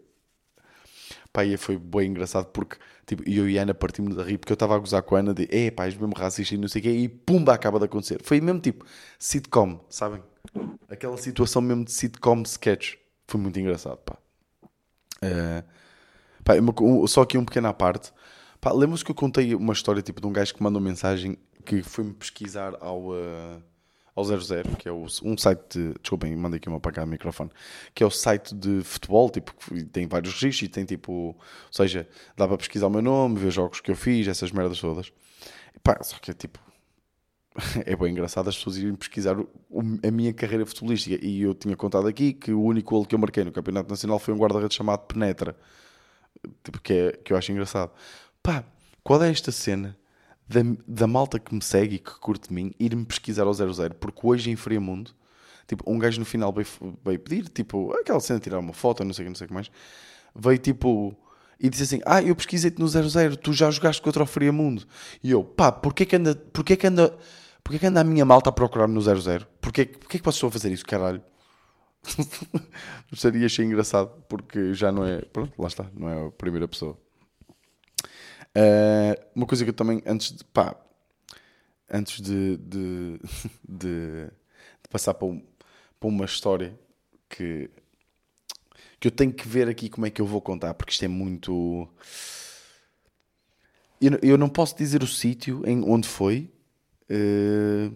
Pá, 1.31 1.45
e 1.45 1.55
foi 1.55 1.77
bem 1.77 2.09
engraçado 2.09 2.47
porque 2.47 2.75
tipo, 3.05 3.23
eu 3.25 3.49
e 3.49 3.57
a 3.57 3.61
Ana 3.61 3.73
partimos 3.73 4.19
a 4.19 4.23
rir 4.23 4.37
porque 4.37 4.51
eu 4.51 4.55
estava 4.55 4.75
a 4.75 4.79
gozar 4.79 5.01
com 5.01 5.15
a 5.15 5.19
Ana 5.19 5.33
de 5.33 5.47
é 5.49 5.71
pá, 5.71 5.85
és 5.85 5.95
mesmo 5.95 6.13
racista 6.13 6.55
e 6.55 6.57
não 6.57 6.67
sei 6.67 6.81
o 6.81 6.83
quê, 6.83 6.91
e 6.91 7.07
pumba, 7.07 7.53
acaba 7.53 7.79
de 7.79 7.85
acontecer. 7.85 8.21
Foi 8.21 8.41
mesmo 8.41 8.59
tipo 8.59 8.85
sitcom, 9.17 9.79
sabem? 9.89 10.21
Aquela 10.89 11.17
situação 11.17 11.61
mesmo 11.61 11.85
de 11.85 11.91
sitcom 11.91 12.41
sketch. 12.43 12.95
Foi 13.27 13.39
muito 13.39 13.59
engraçado, 13.59 13.97
pá. 13.97 14.17
Uh, 15.23 15.63
pá 16.43 16.53
só 17.07 17.21
aqui 17.21 17.37
um 17.37 17.45
pequeno 17.45 17.67
à 17.67 17.73
parte. 17.73 18.11
Pá, 18.59 18.71
lembram-se 18.71 19.03
que 19.03 19.11
eu 19.11 19.15
contei 19.15 19.55
uma 19.55 19.73
história 19.73 20.01
tipo 20.01 20.21
de 20.21 20.27
um 20.27 20.33
gajo 20.33 20.53
que 20.53 20.61
mandou 20.61 20.81
mensagem 20.81 21.37
que 21.65 21.81
foi-me 21.81 22.13
pesquisar 22.13 22.75
ao. 22.79 23.09
Uh, 23.09 23.61
ao 24.15 24.23
00, 24.23 24.77
que 24.77 24.87
é 24.87 24.91
o, 24.91 25.05
um 25.23 25.37
site 25.37 25.61
de. 25.71 25.93
Desculpem, 25.99 26.35
mandei 26.35 26.57
aqui 26.57 26.69
uma 26.69 26.79
para 26.79 27.03
o 27.03 27.07
microfone. 27.07 27.49
Que 27.93 28.03
é 28.03 28.05
o 28.05 28.11
site 28.11 28.53
de 28.53 28.83
futebol, 28.83 29.29
tipo, 29.29 29.53
tem 29.91 30.07
vários 30.07 30.33
registros 30.33 30.69
e 30.69 30.69
tem 30.69 30.85
tipo. 30.85 31.11
Ou 31.11 31.37
seja, 31.71 32.07
dá 32.37 32.47
para 32.47 32.57
pesquisar 32.57 32.87
o 32.87 32.89
meu 32.89 33.01
nome, 33.01 33.39
ver 33.39 33.51
jogos 33.51 33.81
que 33.81 33.91
eu 33.91 33.95
fiz, 33.95 34.27
essas 34.27 34.51
merdas 34.51 34.79
todas. 34.79 35.11
Pá, 35.83 35.97
só 36.01 36.17
que 36.19 36.31
é 36.31 36.33
tipo. 36.33 36.59
é 37.85 37.95
bem 37.95 38.11
engraçado 38.11 38.49
as 38.49 38.57
pessoas 38.57 38.77
irem 38.77 38.95
pesquisar 38.95 39.35
a 39.37 40.11
minha 40.11 40.33
carreira 40.33 40.65
futebolística. 40.65 41.23
E 41.23 41.41
eu 41.41 41.53
tinha 41.53 41.75
contado 41.75 42.07
aqui 42.07 42.33
que 42.33 42.51
o 42.51 42.61
único 42.61 42.91
gol 42.91 43.05
que 43.05 43.15
eu 43.15 43.19
marquei 43.19 43.43
no 43.43 43.51
Campeonato 43.51 43.89
Nacional 43.89 44.19
foi 44.19 44.33
um 44.33 44.37
guarda-redes 44.37 44.75
chamado 44.75 45.05
Penetra. 45.05 45.55
Tipo, 46.63 46.81
que, 46.81 46.93
é, 46.93 47.11
que 47.11 47.31
eu 47.31 47.37
acho 47.37 47.51
engraçado. 47.51 47.91
Pá, 48.41 48.63
qual 49.03 49.23
é 49.23 49.29
esta 49.29 49.51
cena 49.51 49.97
da, 50.47 50.61
da 50.87 51.07
malta 51.07 51.39
que 51.39 51.53
me 51.53 51.61
segue 51.61 51.95
e 51.95 51.99
que 51.99 52.19
curte 52.19 52.49
de 52.49 52.53
mim 52.53 52.73
ir-me 52.79 53.05
pesquisar 53.05 53.43
ao 53.43 53.53
00, 53.53 53.95
porque 53.95 54.19
hoje 54.23 54.49
em 54.49 54.55
Friamundo, 54.55 55.11
tipo, 55.67 55.89
um 55.89 55.97
gajo 55.97 56.19
no 56.19 56.25
final 56.25 56.51
veio, 56.51 56.67
veio 57.05 57.19
pedir, 57.19 57.47
tipo, 57.49 57.93
aquela 57.93 58.19
cena 58.19 58.39
de 58.39 58.43
tirar 58.43 58.59
uma 58.59 58.73
foto, 58.73 59.03
não 59.03 59.13
sei 59.13 59.27
não 59.27 59.35
sei 59.35 59.45
o 59.45 59.47
que 59.47 59.53
mais, 59.53 59.71
veio 60.35 60.57
tipo, 60.57 61.15
e 61.59 61.69
disse 61.69 61.83
assim: 61.83 62.01
Ah, 62.05 62.21
eu 62.21 62.35
pesquisei-te 62.35 62.79
no 62.79 62.87
00, 62.87 63.37
tu 63.37 63.53
já 63.53 63.71
jogaste 63.71 64.01
contra 64.01 64.23
o 64.23 64.25
Friamundo. 64.25 64.85
E 65.23 65.31
eu, 65.31 65.43
pá, 65.43 65.71
porquê 65.71 66.05
que 66.05 66.15
anda, 66.15 66.35
porquê 66.35 66.75
que 66.75 66.87
anda, 66.87 67.17
porquê 67.63 67.79
que 67.79 67.85
anda 67.85 68.01
a 68.01 68.03
minha 68.03 68.25
malta 68.25 68.49
a 68.49 68.53
procurar-me 68.53 68.93
no 68.93 69.01
00? 69.01 69.47
Porquê, 69.61 69.85
porquê 69.85 70.19
que 70.19 70.25
vocês 70.25 70.43
a 70.43 70.51
fazer 70.51 70.71
isso, 70.71 70.85
caralho? 70.85 71.23
Seria 73.13 73.45
achei 73.45 73.65
engraçado, 73.65 74.23
porque 74.27 74.73
já 74.73 74.91
não 74.91 75.05
é, 75.05 75.21
pronto, 75.21 75.53
lá 75.59 75.67
está, 75.67 75.89
não 75.93 76.09
é 76.09 76.27
a 76.27 76.31
primeira 76.31 76.67
pessoa. 76.67 76.97
Uh, 78.55 79.15
uma 79.33 79.45
coisa 79.45 79.63
que 79.63 79.69
eu 79.69 79.73
também, 79.73 80.03
antes 80.05 80.31
de, 80.31 80.43
pá, 80.43 80.75
antes 81.89 82.21
de, 82.21 82.57
de, 82.57 83.19
de, 83.67 84.25
de 84.27 84.89
passar 84.89 85.13
para, 85.13 85.27
um, 85.27 85.43
para 85.99 86.09
uma 86.09 86.25
história 86.25 86.77
que, 87.29 87.69
que 88.99 89.07
eu 89.07 89.11
tenho 89.11 89.33
que 89.33 89.47
ver 89.47 89.67
aqui 89.67 89.89
como 89.89 90.05
é 90.05 90.09
que 90.09 90.21
eu 90.21 90.25
vou 90.25 90.41
contar, 90.41 90.73
porque 90.73 90.91
isto 90.91 91.05
é 91.05 91.07
muito. 91.07 91.87
Eu, 93.99 94.19
eu 94.21 94.37
não 94.37 94.49
posso 94.49 94.77
dizer 94.77 95.01
o 95.01 95.07
sítio 95.07 95.63
em 95.65 95.83
onde 95.83 96.07
foi, 96.07 96.51
uh, 97.09 97.95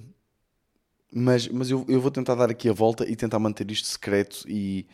mas, 1.11 1.47
mas 1.47 1.69
eu, 1.69 1.85
eu 1.87 2.01
vou 2.01 2.11
tentar 2.11 2.35
dar 2.35 2.49
aqui 2.49 2.69
a 2.69 2.73
volta 2.73 3.09
e 3.09 3.15
tentar 3.15 3.39
manter 3.39 3.69
isto 3.71 3.87
secreto 3.87 4.43
e, 4.47 4.87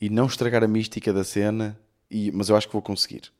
e 0.00 0.08
não 0.08 0.26
estragar 0.26 0.62
a 0.62 0.68
mística 0.68 1.12
da 1.12 1.24
cena, 1.24 1.78
e, 2.10 2.30
mas 2.32 2.48
eu 2.48 2.56
acho 2.56 2.66
que 2.66 2.72
vou 2.72 2.82
conseguir. 2.82 3.32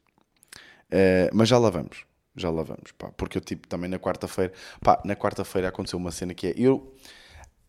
Uh, 0.88 1.30
mas 1.32 1.48
já 1.48 1.56
lá 1.56 1.70
vamos, 1.70 2.04
já 2.36 2.50
lá 2.50 2.62
vamos, 2.62 2.92
pá, 2.98 3.12
porque 3.16 3.38
eu 3.38 3.40
tipo 3.40 3.68
também 3.68 3.88
na 3.88 3.98
quarta-feira, 3.98 4.52
pá, 4.80 5.00
na 5.04 5.14
quarta-feira 5.14 5.68
aconteceu 5.68 5.98
uma 5.98 6.10
cena 6.10 6.34
que 6.34 6.48
é, 6.48 6.54
eu, 6.56 6.94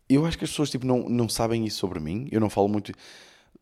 eu 0.10 0.26
acho 0.26 0.38
que 0.38 0.44
as 0.44 0.50
pessoas 0.50 0.72
tipo 0.72 0.88
não, 0.88 1.08
não 1.08 1.30
sabem 1.30 1.66
isso 1.66 1.78
sobre 1.78 2.00
mim, 2.00 2.28
eu 2.32 2.40
não 2.40 2.50
falo 2.50 2.68
muito, 2.68 2.92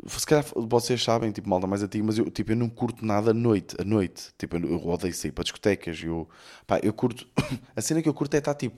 se 0.07 0.25
calhar 0.25 0.45
vocês 0.55 1.03
sabem, 1.03 1.31
tipo, 1.31 1.49
malta 1.49 1.67
mais 1.67 1.83
antiga, 1.83 2.03
mas 2.03 2.17
eu, 2.17 2.29
tipo, 2.29 2.51
eu 2.51 2.55
não 2.55 2.69
curto 2.69 3.05
nada 3.05 3.31
à 3.31 3.33
noite, 3.33 3.75
à 3.79 3.83
noite, 3.83 4.29
tipo, 4.37 4.55
eu, 4.55 4.71
eu 4.71 4.87
odeio 4.87 5.13
sair 5.13 5.31
para 5.31 5.43
discotecas, 5.43 6.01
eu, 6.01 6.27
pá, 6.65 6.79
eu 6.81 6.93
curto, 6.93 7.27
a 7.75 7.81
cena 7.81 8.01
que 8.01 8.07
eu 8.07 8.13
curto 8.13 8.33
é 8.35 8.37
estar, 8.37 8.55
tipo, 8.55 8.77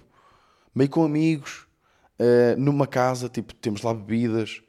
meio 0.73 0.89
com 0.89 1.03
amigos, 1.03 1.67
uh, 2.19 2.59
numa 2.59 2.87
casa, 2.87 3.29
tipo, 3.29 3.53
temos 3.53 3.83
lá 3.83 3.93
bebidas, 3.93 4.63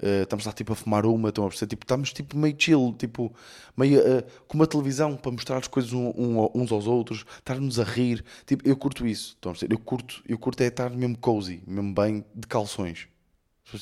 uh, 0.00 0.22
estamos 0.22 0.46
lá, 0.46 0.52
tipo, 0.52 0.72
a 0.72 0.76
fumar 0.76 1.04
uma, 1.06 1.30
estão 1.30 1.44
a 1.44 1.48
perceber, 1.48 1.70
tipo, 1.70 1.84
estamos, 1.84 2.12
tipo, 2.12 2.36
meio 2.36 2.54
chill, 2.56 2.94
tipo, 2.96 3.34
meio, 3.76 4.00
uh, 4.00 4.22
com 4.46 4.54
uma 4.58 4.66
televisão 4.66 5.16
para 5.16 5.32
mostrar 5.32 5.58
as 5.58 5.66
coisas 5.66 5.92
um, 5.92 6.10
um, 6.10 6.50
uns 6.54 6.70
aos 6.70 6.86
outros, 6.86 7.24
estarmos 7.38 7.80
a 7.80 7.84
rir, 7.84 8.24
tipo, 8.46 8.66
eu 8.68 8.76
curto 8.76 9.04
isso, 9.06 9.30
estão 9.30 9.50
a 9.50 9.54
perceber, 9.54 9.74
eu 9.74 9.78
curto, 9.80 10.22
eu 10.28 10.38
curto 10.38 10.62
é 10.62 10.66
estar 10.66 10.88
mesmo 10.88 11.18
cozy, 11.18 11.64
mesmo 11.66 11.92
bem, 11.92 12.24
de 12.32 12.46
calções, 12.46 13.08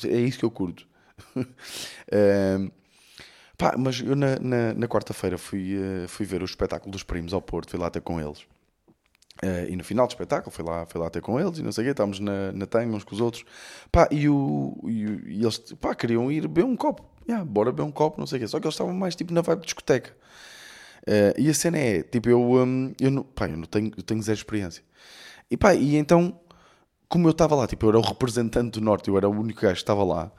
é 0.05 0.19
isso 0.21 0.39
que 0.39 0.45
eu 0.45 0.51
curto. 0.51 0.87
pá, 3.57 3.75
mas 3.77 4.01
eu 4.01 4.15
na, 4.15 4.37
na, 4.39 4.73
na 4.73 4.87
quarta-feira 4.87 5.37
fui, 5.37 5.77
uh, 5.77 6.07
fui 6.07 6.25
ver 6.25 6.41
o 6.41 6.45
espetáculo 6.45 6.91
dos 6.91 7.03
primos 7.03 7.33
ao 7.33 7.41
Porto, 7.41 7.71
fui 7.71 7.79
lá 7.79 7.89
ter 7.89 8.01
com 8.01 8.19
eles. 8.19 8.45
Uh, 9.43 9.67
e 9.69 9.75
no 9.75 9.83
final 9.83 10.07
do 10.07 10.11
espetáculo 10.11 10.49
fui 10.49 10.63
lá, 10.63 10.85
fui 10.85 10.99
lá 10.99 11.09
ter 11.09 11.21
com 11.21 11.37
eles 11.37 11.57
e 11.57 11.61
não 11.61 11.71
sei 11.71 11.83
o 11.83 11.87
quê, 11.87 11.91
estávamos 11.91 12.19
na, 12.19 12.53
na 12.53 12.65
tanga 12.65 12.95
uns 12.95 13.03
com 13.03 13.13
os 13.13 13.19
outros. 13.19 13.43
Pá, 13.91 14.07
e, 14.09 14.29
o, 14.29 14.77
e, 14.85 15.03
e, 15.33 15.41
eles 15.41 15.57
pá, 15.79 15.93
queriam 15.93 16.31
ir 16.31 16.41
beber 16.41 16.63
um 16.63 16.75
copo. 16.75 17.03
Yeah, 17.27 17.43
bora 17.43 17.71
beber 17.71 17.83
um 17.83 17.91
copo, 17.91 18.19
não 18.19 18.27
sei 18.27 18.37
o 18.37 18.41
quê. 18.41 18.47
Só 18.47 18.59
que 18.59 18.65
eles 18.65 18.75
estavam 18.75 18.93
mais 18.93 19.15
tipo 19.15 19.33
na 19.33 19.41
vibe 19.41 19.59
de 19.59 19.65
discoteca. 19.65 20.15
Uh, 21.07 21.39
e 21.39 21.49
a 21.49 21.53
cena 21.53 21.77
é, 21.77 22.01
tipo, 22.01 22.29
eu, 22.29 22.41
um, 22.41 22.93
eu, 22.99 23.11
não, 23.11 23.23
pá, 23.23 23.47
eu 23.47 23.57
não 23.57 23.65
tenho, 23.65 23.91
eu 23.97 24.03
tenho 24.03 24.21
zero 24.21 24.37
experiência. 24.37 24.83
E 25.51 25.57
pá, 25.57 25.75
e 25.75 25.97
então, 25.97 26.39
como 27.09 27.27
eu 27.27 27.31
estava 27.31 27.55
lá, 27.55 27.67
tipo, 27.67 27.85
eu 27.85 27.89
era 27.89 27.99
o 27.99 28.01
representante 28.01 28.79
do 28.79 28.81
Norte, 28.81 29.09
eu 29.09 29.17
era 29.17 29.27
o 29.27 29.31
único 29.31 29.61
gajo 29.61 29.75
que 29.75 29.81
estava 29.81 30.03
lá 30.03 30.31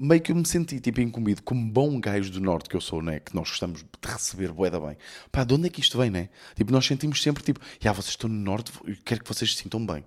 meio 0.00 0.20
que 0.22 0.32
eu 0.32 0.36
me 0.36 0.46
senti 0.46 0.80
tipo 0.80 0.98
incumbido, 1.02 1.42
como 1.42 1.70
bom 1.70 2.00
gajo 2.00 2.32
do 2.32 2.40
norte 2.40 2.70
que 2.70 2.76
eu 2.76 2.80
sou, 2.80 3.02
né? 3.02 3.20
Que 3.20 3.34
nós 3.34 3.50
gostamos 3.50 3.82
de 3.82 3.88
receber 4.02 4.50
boeda 4.50 4.80
bem. 4.80 4.96
Pá, 5.30 5.44
de 5.44 5.52
onde 5.52 5.66
é 5.66 5.70
que 5.70 5.80
isto 5.80 5.98
vem, 5.98 6.08
né? 6.08 6.30
Tipo, 6.56 6.72
nós 6.72 6.86
sentimos 6.86 7.22
sempre 7.22 7.42
tipo, 7.42 7.60
já, 7.78 7.92
vocês 7.92 8.12
estão 8.12 8.30
no 8.30 8.36
norte, 8.36 8.72
eu 8.86 8.96
quero 9.04 9.22
que 9.22 9.28
vocês 9.28 9.54
se 9.54 9.62
sintam 9.62 9.84
bem. 9.84 10.02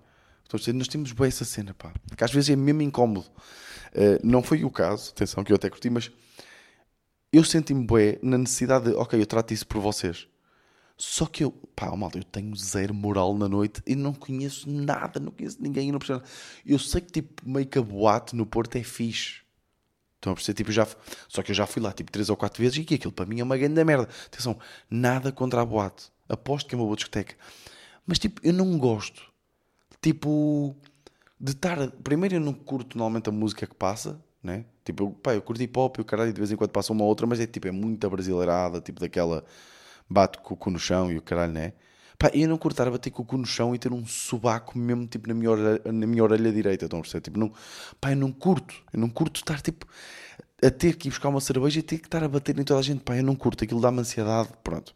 Então, 0.46 0.74
nós 0.74 0.88
temos 0.88 1.12
boa 1.12 1.28
essa 1.28 1.44
cena, 1.44 1.72
pá. 1.74 1.92
Que 2.16 2.24
às 2.24 2.32
vezes 2.32 2.50
é 2.50 2.56
mesmo 2.56 2.82
incómodo. 2.82 3.20
Uh, 3.94 4.18
não 4.24 4.42
foi 4.42 4.64
o 4.64 4.70
caso, 4.70 5.10
atenção, 5.10 5.44
que 5.44 5.52
eu 5.52 5.56
até 5.56 5.70
curti, 5.70 5.88
mas 5.88 6.10
eu 7.32 7.44
senti-me 7.44 7.86
bué 7.86 8.18
na 8.20 8.36
necessidade 8.36 8.86
de, 8.86 8.96
ok, 8.96 9.20
eu 9.20 9.26
trato 9.26 9.54
isso 9.54 9.66
por 9.66 9.80
vocês. 9.80 10.26
Só 10.96 11.26
que 11.26 11.44
eu, 11.44 11.52
pá, 11.74 11.94
malta, 11.96 12.18
eu 12.18 12.24
tenho 12.24 12.54
zero 12.56 12.92
moral 12.92 13.36
na 13.36 13.48
noite 13.48 13.80
e 13.86 13.94
não 13.94 14.12
conheço 14.12 14.68
nada, 14.68 15.20
não 15.20 15.30
conheço 15.30 15.58
ninguém, 15.60 15.92
não 15.92 15.98
percebo 16.00 16.20
nada. 16.20 16.30
Eu 16.66 16.78
sei 16.78 17.00
que 17.00 17.12
tipo, 17.12 17.48
meio 17.48 17.66
que 17.66 17.78
a 17.78 17.82
boate 17.82 18.34
no 18.34 18.44
Porto 18.44 18.76
é 18.76 18.82
fixe. 18.82 19.43
Estão 20.24 20.32
a 20.32 20.36
perceber? 20.36 20.56
Tipo, 20.56 20.72
já, 20.72 20.88
só 21.28 21.42
que 21.42 21.50
eu 21.50 21.54
já 21.54 21.66
fui 21.66 21.82
lá 21.82 21.92
tipo 21.92 22.10
três 22.10 22.30
ou 22.30 22.36
quatro 22.36 22.62
vezes 22.62 22.78
e 22.78 22.84
que 22.84 22.94
aquilo 22.94 23.12
para 23.12 23.26
mim 23.26 23.40
é 23.40 23.44
uma 23.44 23.58
grande 23.58 23.84
merda. 23.84 24.08
Atenção, 24.26 24.58
nada 24.88 25.30
contra 25.30 25.60
a 25.60 25.66
boate. 25.66 26.10
Aposto 26.26 26.66
que 26.66 26.74
é 26.74 26.78
uma 26.78 26.84
boa 26.86 26.96
discoteca. 26.96 27.34
Mas 28.06 28.18
tipo, 28.18 28.40
eu 28.42 28.54
não 28.54 28.78
gosto. 28.78 29.22
Tipo, 30.00 30.74
de 31.38 31.52
estar. 31.52 31.90
Primeiro, 32.02 32.36
eu 32.36 32.40
não 32.40 32.54
curto 32.54 32.96
normalmente 32.96 33.28
a 33.28 33.32
música 33.32 33.66
que 33.66 33.74
passa, 33.74 34.18
né? 34.42 34.64
Tipo, 34.82 35.04
eu, 35.04 35.10
pá, 35.10 35.34
eu 35.34 35.42
curto 35.42 35.62
hip 35.62 35.78
hop 35.78 35.98
e 35.98 36.00
o 36.00 36.04
caralho 36.04 36.32
de 36.32 36.40
vez 36.40 36.50
em 36.50 36.56
quando 36.56 36.70
passa 36.70 36.92
uma 36.92 37.04
outra, 37.04 37.26
mas 37.26 37.38
é 37.38 37.46
tipo, 37.46 37.68
é 37.68 37.70
muita 37.70 38.08
brasileirada, 38.08 38.80
tipo 38.80 39.00
daquela. 39.00 39.44
Bate 40.08 40.38
com 40.38 40.54
o 40.54 40.56
cu 40.56 40.70
no 40.70 40.78
chão 40.78 41.12
e 41.12 41.18
o 41.18 41.22
caralho, 41.22 41.52
né? 41.52 41.74
Pá, 42.18 42.30
eu 42.32 42.48
não 42.48 42.56
curtar 42.56 42.86
a 42.86 42.90
bater 42.90 43.10
com 43.10 43.22
o 43.22 43.26
cu 43.26 43.36
no 43.36 43.46
chão 43.46 43.74
e 43.74 43.78
ter 43.78 43.92
um 43.92 44.06
subaco 44.06 44.78
mesmo 44.78 45.06
tipo 45.06 45.28
na 45.28 45.34
minha 45.34 45.50
orelha, 45.50 45.80
na 45.84 46.06
minha 46.06 46.22
orelha 46.22 46.52
direita, 46.52 46.84
estão 46.84 47.00
a 47.00 47.02
perceber? 47.02 47.22
Tipo, 47.22 47.38
não, 47.38 47.52
pá, 48.00 48.12
eu 48.12 48.16
não 48.16 48.32
curto, 48.32 48.74
eu 48.92 49.00
não 49.00 49.08
curto 49.10 49.40
estar 49.40 49.60
tipo 49.60 49.86
a 50.62 50.70
ter 50.70 50.96
que 50.96 51.08
ir 51.08 51.10
buscar 51.10 51.28
uma 51.28 51.40
cerveja 51.40 51.80
e 51.80 51.82
ter 51.82 51.98
que 51.98 52.06
estar 52.06 52.22
a 52.22 52.28
bater 52.28 52.58
em 52.58 52.64
toda 52.64 52.80
a 52.80 52.82
gente, 52.82 53.02
pá, 53.02 53.16
eu 53.16 53.24
não 53.24 53.34
curto, 53.34 53.64
aquilo 53.64 53.80
dá-me 53.80 54.00
ansiedade, 54.00 54.48
pronto. 54.62 54.94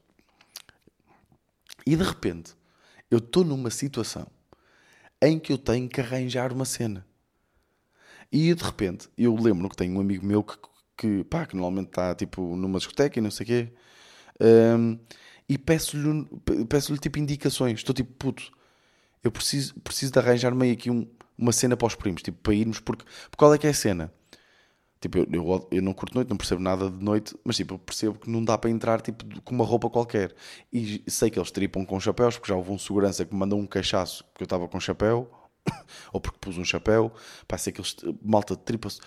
E 1.87 1.96
de 1.96 2.04
repente, 2.04 2.54
eu 3.10 3.18
estou 3.18 3.44
numa 3.44 3.70
situação 3.70 4.26
em 5.20 5.38
que 5.38 5.52
eu 5.52 5.58
tenho 5.58 5.88
que 5.88 6.00
arranjar 6.00 6.52
uma 6.52 6.64
cena. 6.64 7.04
E 8.30 8.54
de 8.54 8.62
repente, 8.62 9.08
eu 9.16 9.34
lembro 9.34 9.68
que 9.68 9.76
tenho 9.76 9.96
um 9.96 10.00
amigo 10.00 10.25
meu 10.25 10.42
que, 10.42 10.56
que, 10.96 11.25
pá, 11.25 11.46
que 11.46 11.56
normalmente 11.56 11.88
está 11.88 12.14
tipo 12.14 12.56
numa 12.56 12.78
discoteca 12.78 13.18
e 13.18 13.22
não 13.22 13.30
sei 13.30 13.44
o 13.44 13.46
quê. 13.46 13.72
Um, 14.40 14.98
e 15.49 15.57
peço-lhe 15.57 16.26
peço 16.69 16.97
tipo 16.99 17.19
indicações. 17.19 17.78
Estou 17.78 17.95
tipo, 17.95 18.12
puto, 18.14 18.52
eu 19.23 19.31
preciso, 19.31 19.75
preciso 19.81 20.12
de 20.12 20.19
arranjar 20.19 20.55
meio 20.55 20.73
aqui 20.73 20.90
um, 20.90 21.07
uma 21.37 21.52
cena 21.52 21.76
para 21.76 21.87
os 21.87 21.95
primos, 21.95 22.23
tipo, 22.23 22.38
para 22.43 22.55
irmos, 22.55 22.81
porque, 22.81 23.05
porque 23.05 23.37
qual 23.37 23.55
é 23.55 23.59
que 23.59 23.67
é 23.67 23.71
a 23.71 23.75
cena? 23.75 24.12
Tipo, 25.00 25.19
eu, 25.19 25.26
eu, 25.33 25.69
eu, 25.71 25.83
não 25.83 25.93
curto 25.93 26.14
noite, 26.17 26.28
não 26.28 26.37
percebo 26.37 26.61
nada 26.61 26.90
de 26.90 27.02
noite, 27.02 27.35
mas 27.45 27.57
tipo, 27.57 27.75
eu 27.75 27.78
percebo 27.78 28.19
que 28.19 28.28
não 28.28 28.45
dá 28.45 28.59
para 28.59 28.69
entrar 28.69 29.00
tipo, 29.00 29.25
com 29.43 29.55
uma 29.55 29.64
roupa 29.64 29.88
qualquer. 29.88 30.35
E 30.73 31.05
sei 31.07 31.31
que 31.31 31.38
eles 31.38 31.52
tripam 31.52 31.85
com 31.85 32.00
chapéus, 32.00 32.37
porque 32.37 32.49
já 32.49 32.57
houve 32.57 32.73
um 32.73 32.78
segurança 32.78 33.25
que 33.25 33.33
me 33.33 33.38
mandou 33.38 33.61
um 33.61 33.67
cachaço 33.67 34.25
porque 34.25 34.43
eu 34.43 34.47
estava 34.47 34.67
com 34.67 34.81
chapéu, 34.81 35.31
ou 36.12 36.21
porque 36.21 36.38
pus 36.40 36.59
um 36.59 36.64
chapéu. 36.64 37.12
Pá, 37.47 37.57
sei 37.57 37.73
que 37.73 37.81
eles, 37.81 37.97
malta, 38.23 38.57
tripa-se 38.57 39.00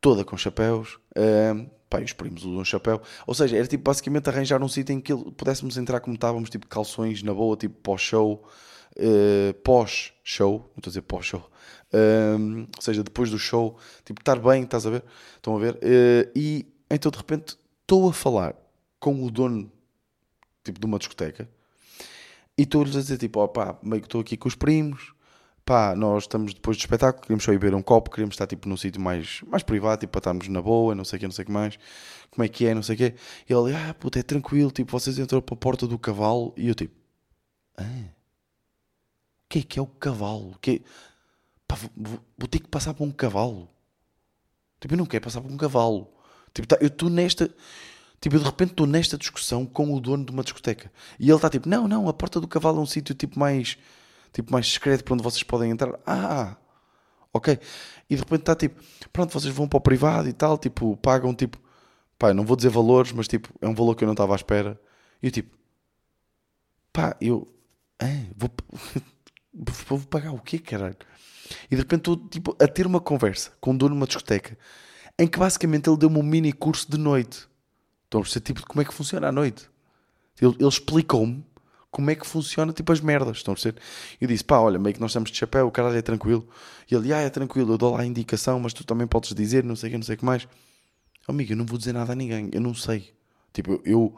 toda 0.00 0.24
com 0.24 0.36
chapéus. 0.38 0.98
Uh, 1.16 1.68
pá, 1.88 2.00
os 2.00 2.12
primos 2.12 2.44
usam 2.44 2.64
chapéu. 2.64 3.00
Ou 3.26 3.34
seja, 3.34 3.56
era 3.56 3.66
tipo 3.66 3.84
basicamente 3.84 4.28
arranjar 4.28 4.62
um 4.62 4.68
sítio 4.68 4.92
em 4.92 5.00
que 5.00 5.14
pudéssemos 5.32 5.76
entrar 5.76 6.00
como 6.00 6.14
estávamos, 6.14 6.50
tipo 6.50 6.66
calções 6.66 7.22
na 7.22 7.32
boa, 7.32 7.56
tipo 7.56 7.74
pós-show, 7.82 8.46
uh, 8.96 9.54
pós-show, 9.62 10.52
não 10.52 10.78
estou 10.78 10.88
a 10.88 10.90
dizer 10.90 11.02
pós-show, 11.02 11.40
uh, 11.40 12.68
ou 12.76 12.82
seja, 12.82 13.02
depois 13.02 13.30
do 13.30 13.38
show, 13.38 13.78
tipo 14.04 14.20
estar 14.20 14.38
bem, 14.38 14.62
estás 14.62 14.86
a 14.86 14.90
ver? 14.90 15.04
Estão 15.36 15.56
a 15.56 15.58
ver? 15.58 15.74
Uh, 15.74 16.30
e 16.34 16.66
então 16.90 17.10
de 17.10 17.18
repente 17.18 17.56
estou 17.82 18.08
a 18.08 18.12
falar 18.12 18.54
com 18.98 19.24
o 19.24 19.30
dono 19.30 19.70
tipo 20.64 20.80
de 20.80 20.86
uma 20.86 20.98
discoteca 20.98 21.48
e 22.58 22.62
estou-lhes 22.62 22.96
a 22.96 23.00
dizer 23.00 23.18
tipo, 23.18 23.40
ó 23.40 23.46
pá, 23.46 23.78
meio 23.82 24.02
que 24.02 24.06
estou 24.06 24.20
aqui 24.20 24.36
com 24.36 24.48
os 24.48 24.54
primos 24.54 25.12
pá, 25.66 25.94
nós 25.94 26.24
estamos 26.24 26.54
depois 26.54 26.78
do 26.78 26.80
espetáculo, 26.80 27.22
queremos 27.22 27.44
só 27.44 27.52
ir 27.52 27.58
beber 27.58 27.74
um 27.74 27.82
copo, 27.82 28.10
queremos 28.10 28.34
estar 28.34 28.46
tipo 28.46 28.68
num 28.68 28.76
sítio 28.76 29.00
mais, 29.00 29.42
mais 29.42 29.62
privado, 29.62 30.00
tipo, 30.00 30.12
para 30.12 30.20
estarmos 30.20 30.48
na 30.48 30.62
boa, 30.62 30.94
não 30.94 31.04
sei 31.04 31.18
o 31.18 31.20
que, 31.20 31.26
não 31.26 31.32
sei 31.32 31.42
o 31.42 31.46
que 31.46 31.52
mais, 31.52 31.78
como 32.30 32.44
é 32.44 32.48
que 32.48 32.66
é, 32.66 32.74
não 32.74 32.82
sei 32.82 32.94
o 32.94 32.98
que. 32.98 33.14
E 33.48 33.52
ele, 33.52 33.74
ah, 33.74 33.94
puta, 33.94 34.18
é 34.18 34.22
tranquilo, 34.22 34.70
tipo, 34.70 34.90
vocês 34.92 35.18
entram 35.18 35.42
para 35.42 35.54
a 35.54 35.58
porta 35.58 35.86
do 35.86 35.98
cavalo, 35.98 36.54
e 36.56 36.68
eu 36.68 36.74
tipo, 36.74 36.94
ah, 37.76 37.82
o 37.82 39.48
que 39.48 39.58
é 39.58 39.62
que 39.62 39.78
é 39.78 39.82
o 39.82 39.86
cavalo? 39.86 40.56
Que 40.60 40.82
Pá, 41.66 41.76
vou, 41.96 42.20
vou, 42.38 42.48
ter 42.48 42.60
que 42.60 42.68
passar 42.68 42.94
por 42.94 43.04
um 43.04 43.10
cavalo. 43.10 43.68
Tipo, 44.80 44.94
eu 44.94 44.98
não 44.98 45.06
quero 45.06 45.24
passar 45.24 45.40
por 45.40 45.50
um 45.50 45.56
cavalo. 45.56 46.08
Tipo, 46.54 46.68
tá, 46.68 46.78
eu 46.80 46.86
estou 46.88 47.10
nesta. 47.10 47.52
Tipo, 48.20 48.36
eu 48.36 48.40
de 48.40 48.46
repente 48.46 48.70
estou 48.70 48.86
nesta 48.86 49.18
discussão 49.18 49.66
com 49.66 49.92
o 49.92 50.00
dono 50.00 50.24
de 50.24 50.32
uma 50.32 50.42
discoteca. 50.42 50.92
E 51.18 51.24
ele 51.24 51.34
está 51.34 51.50
tipo, 51.50 51.68
não, 51.68 51.88
não, 51.88 52.08
a 52.08 52.14
porta 52.14 52.40
do 52.40 52.48
cavalo 52.48 52.78
é 52.78 52.82
um 52.82 52.86
sítio 52.86 53.14
tipo 53.14 53.38
mais 53.38 53.76
tipo 54.32 54.52
mais 54.52 54.66
discreto 54.66 55.04
para 55.04 55.14
onde 55.14 55.22
vocês 55.22 55.42
podem 55.42 55.70
entrar. 55.70 55.98
Ah, 56.06 56.56
ok. 57.32 57.58
E 58.08 58.14
de 58.14 58.20
repente 58.22 58.40
está 58.40 58.54
tipo, 58.54 58.80
pronto, 59.12 59.32
vocês 59.32 59.54
vão 59.54 59.68
para 59.68 59.78
o 59.78 59.80
privado 59.80 60.28
e 60.28 60.32
tal, 60.32 60.58
tipo, 60.58 60.96
pagam 60.98 61.34
tipo, 61.34 61.58
pá, 62.18 62.32
não 62.34 62.44
vou 62.44 62.56
dizer 62.56 62.68
valores, 62.70 63.12
mas 63.12 63.28
tipo, 63.28 63.48
é 63.60 63.68
um 63.68 63.74
valor 63.74 63.94
que 63.94 64.04
eu 64.04 64.06
não 64.06 64.14
estava 64.14 64.34
à 64.34 64.36
espera. 64.36 64.80
E 65.22 65.26
eu 65.26 65.30
tipo, 65.30 65.56
pá, 66.92 67.16
eu, 67.20 67.46
ah, 68.00 68.06
vou, 68.36 68.50
vou 69.88 70.00
pagar 70.00 70.32
o 70.32 70.40
quê, 70.40 70.58
caralho? 70.58 70.96
E 71.70 71.76
de 71.76 71.82
repente 71.82 72.00
estou 72.00 72.16
tipo, 72.16 72.56
a 72.60 72.66
ter 72.66 72.86
uma 72.86 73.00
conversa 73.00 73.52
com 73.60 73.72
um 73.72 73.76
dono 73.76 73.94
de 73.94 74.00
uma 74.00 74.06
discoteca 74.06 74.56
em 75.18 75.26
que 75.26 75.38
basicamente 75.38 75.88
ele 75.88 75.96
deu-me 75.96 76.18
um 76.18 76.22
mini 76.22 76.52
curso 76.52 76.90
de 76.90 76.98
noite. 76.98 77.48
Estão 78.04 78.20
a 78.20 78.22
perceber 78.22 78.44
tipo, 78.44 78.66
como 78.66 78.82
é 78.82 78.84
que 78.84 78.92
funciona 78.92 79.28
a 79.28 79.32
noite. 79.32 79.68
Ele, 80.40 80.54
ele 80.58 80.68
explicou-me 80.68 81.44
como 81.96 82.10
é 82.10 82.14
que 82.14 82.26
funciona 82.26 82.72
tipo 82.74 82.92
as 82.92 83.00
merdas, 83.00 83.38
estão 83.38 83.52
a 83.52 83.54
perceber? 83.54 83.80
Eu 84.20 84.28
disse, 84.28 84.44
pá, 84.44 84.58
olha, 84.58 84.78
meio 84.78 84.94
que 84.94 85.00
nós 85.00 85.10
estamos 85.12 85.30
de 85.30 85.38
chapéu, 85.38 85.66
o 85.66 85.70
caralho 85.70 85.96
é 85.96 86.02
tranquilo. 86.02 86.46
E 86.90 86.94
ele, 86.94 87.10
ah, 87.14 87.20
é 87.20 87.30
tranquilo, 87.30 87.72
eu 87.72 87.78
dou 87.78 87.94
lá 87.94 88.02
a 88.02 88.06
indicação, 88.06 88.60
mas 88.60 88.74
tu 88.74 88.84
também 88.84 89.06
podes 89.06 89.34
dizer, 89.34 89.64
não 89.64 89.74
sei 89.74 89.88
o 89.88 89.92
que, 89.92 89.96
não 89.98 90.04
sei 90.04 90.14
o 90.16 90.18
que 90.18 90.24
mais. 90.26 90.46
Oh, 91.26 91.32
amigo, 91.32 91.52
eu 91.52 91.56
não 91.56 91.64
vou 91.66 91.78
dizer 91.78 91.94
nada 91.94 92.12
a 92.12 92.16
ninguém, 92.16 92.50
eu 92.52 92.60
não 92.60 92.74
sei. 92.74 93.14
Tipo, 93.54 93.80
eu, 93.84 94.14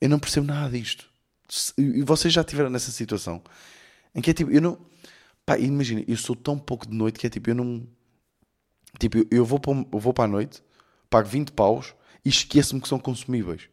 eu 0.00 0.08
não 0.08 0.18
percebo 0.18 0.46
nada 0.46 0.70
disto. 0.70 1.08
E 1.78 2.02
vocês 2.02 2.32
já 2.34 2.42
estiveram 2.42 2.70
nessa 2.70 2.90
situação 2.92 3.42
em 4.14 4.20
que 4.20 4.30
é 4.30 4.34
tipo, 4.34 4.50
eu 4.50 4.60
não, 4.60 4.78
Pá, 5.46 5.58
imagina, 5.58 6.04
eu 6.08 6.16
sou 6.16 6.36
tão 6.36 6.58
pouco 6.58 6.86
de 6.88 6.94
noite 6.94 7.18
que 7.20 7.26
é 7.26 7.30
tipo, 7.30 7.50
eu 7.50 7.54
não. 7.56 7.86
Tipo, 8.98 9.18
eu- 9.30 9.44
vou 9.44 9.58
para, 9.60 9.72
eu 9.92 9.98
vou 9.98 10.12
para 10.12 10.24
a 10.24 10.28
noite, 10.28 10.62
pago 11.08 11.28
20 11.28 11.52
paus 11.52 11.94
e 12.24 12.28
esqueço-me 12.28 12.80
que 12.80 12.88
são 12.88 12.98
consumíveis. 12.98 13.68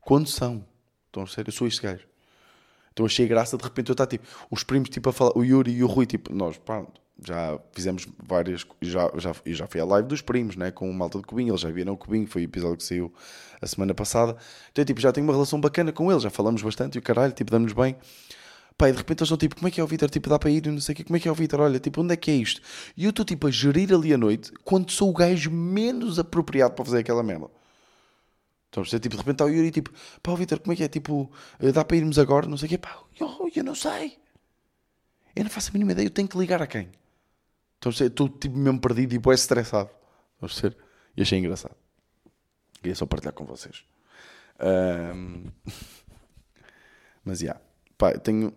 Quando 0.00 0.28
são? 0.28 0.64
Estão 1.06 1.24
a 1.24 1.26
sério? 1.26 1.48
Eu 1.50 1.52
sou 1.52 1.66
este 1.66 1.82
gajo. 1.82 2.06
Então 2.92 3.06
achei 3.06 3.26
graça, 3.26 3.56
de 3.56 3.62
repente 3.62 3.88
eu 3.88 3.92
estar 3.94 4.06
tipo, 4.06 4.26
os 4.50 4.64
primos 4.64 4.88
tipo 4.88 5.08
a 5.08 5.12
falar, 5.12 5.32
o 5.36 5.44
Yuri 5.44 5.72
e 5.72 5.84
o 5.84 5.86
Rui, 5.86 6.06
tipo, 6.06 6.34
nós, 6.34 6.58
pá, 6.58 6.84
já 7.24 7.58
fizemos 7.72 8.06
várias, 8.22 8.66
já, 8.80 9.10
já, 9.16 9.32
eu 9.44 9.54
já 9.54 9.66
fui 9.66 9.80
à 9.80 9.84
live 9.84 10.08
dos 10.08 10.22
primos, 10.22 10.56
né, 10.56 10.70
com 10.70 10.90
o 10.90 10.94
malta 10.94 11.18
de 11.18 11.24
Cubinho, 11.24 11.50
eles 11.50 11.60
já 11.60 11.70
viram 11.70 11.92
o 11.92 11.96
Cubinho, 11.96 12.26
foi 12.26 12.42
o 12.42 12.44
episódio 12.44 12.76
que 12.76 12.84
saiu 12.84 13.12
a 13.60 13.66
semana 13.66 13.94
passada. 13.94 14.36
Então, 14.72 14.84
tipo, 14.84 15.00
já 15.00 15.12
tenho 15.12 15.26
uma 15.26 15.32
relação 15.32 15.60
bacana 15.60 15.92
com 15.92 16.10
eles, 16.10 16.22
já 16.22 16.30
falamos 16.30 16.62
bastante 16.62 16.96
e 16.96 16.98
o 16.98 17.02
caralho, 17.02 17.32
tipo, 17.32 17.50
damos 17.50 17.72
bem. 17.72 17.96
Pá, 18.76 18.88
e 18.88 18.92
de 18.92 18.98
repente 18.98 19.20
eles 19.20 19.26
estão 19.26 19.36
tipo, 19.36 19.56
como 19.56 19.68
é 19.68 19.70
que 19.70 19.78
é 19.78 19.84
o 19.84 19.86
Vitor? 19.86 20.08
Tipo, 20.08 20.30
dá 20.30 20.38
para 20.38 20.50
ir, 20.50 20.66
e 20.66 20.70
não 20.70 20.80
sei 20.80 20.94
o 20.94 20.96
quê, 20.96 21.04
como 21.04 21.16
é 21.16 21.20
que 21.20 21.28
é 21.28 21.30
o 21.30 21.34
Vitor? 21.34 21.60
Olha, 21.60 21.78
tipo, 21.78 22.00
onde 22.00 22.14
é 22.14 22.16
que 22.16 22.30
é 22.30 22.34
isto? 22.34 22.62
E 22.96 23.04
eu 23.04 23.10
estou 23.10 23.26
tipo 23.26 23.46
a 23.46 23.50
gerir 23.50 23.92
ali 23.92 24.14
a 24.14 24.16
noite 24.16 24.50
quando 24.64 24.90
sou 24.90 25.10
o 25.10 25.12
gajo 25.12 25.50
menos 25.50 26.18
apropriado 26.18 26.74
para 26.74 26.84
fazer 26.86 26.98
aquela 27.00 27.22
merda. 27.22 27.48
Estão 28.70 28.82
a 28.82 28.84
perceber? 28.84 29.00
Tipo, 29.02 29.16
de 29.16 29.18
repente 29.18 29.34
está 29.34 29.44
o 29.44 29.48
Yuri 29.48 29.70
tipo, 29.72 29.90
pá, 30.22 30.34
Vitor, 30.36 30.60
como 30.60 30.72
é 30.72 30.76
que 30.76 30.84
é? 30.84 30.88
Tipo, 30.88 31.30
eh, 31.58 31.72
dá 31.72 31.84
para 31.84 31.96
irmos 31.96 32.18
agora? 32.20 32.46
Não 32.46 32.56
sei 32.56 32.66
o 32.66 32.68
quê, 32.70 32.78
pá, 32.78 33.02
eu, 33.18 33.50
eu 33.52 33.64
não 33.64 33.74
sei. 33.74 34.16
Eu 35.34 35.42
não 35.42 35.50
faço 35.50 35.70
a 35.70 35.72
mínima 35.72 35.90
ideia, 35.92 36.06
eu 36.06 36.10
tenho 36.10 36.28
que 36.28 36.38
ligar 36.38 36.62
a 36.62 36.66
quem? 36.68 36.82
Estão 36.82 37.90
a 37.90 37.92
perceber? 37.92 38.10
Estou 38.10 38.28
tipo 38.28 38.56
mesmo 38.56 38.80
perdido 38.80 39.12
e 39.12 39.16
tipo, 39.16 39.32
é 39.32 39.34
estressado. 39.34 39.90
Estão 40.34 40.46
a 40.46 40.48
perceber? 40.48 40.76
E 41.16 41.22
achei 41.22 41.38
engraçado. 41.38 41.74
Queria 42.74 42.94
só 42.94 43.06
partilhar 43.06 43.34
com 43.34 43.44
vocês. 43.44 43.84
Ahm, 44.60 45.46
Mas, 47.24 47.40
já, 47.40 47.60
pá, 47.98 48.12
eu 48.12 48.20
tenho, 48.20 48.54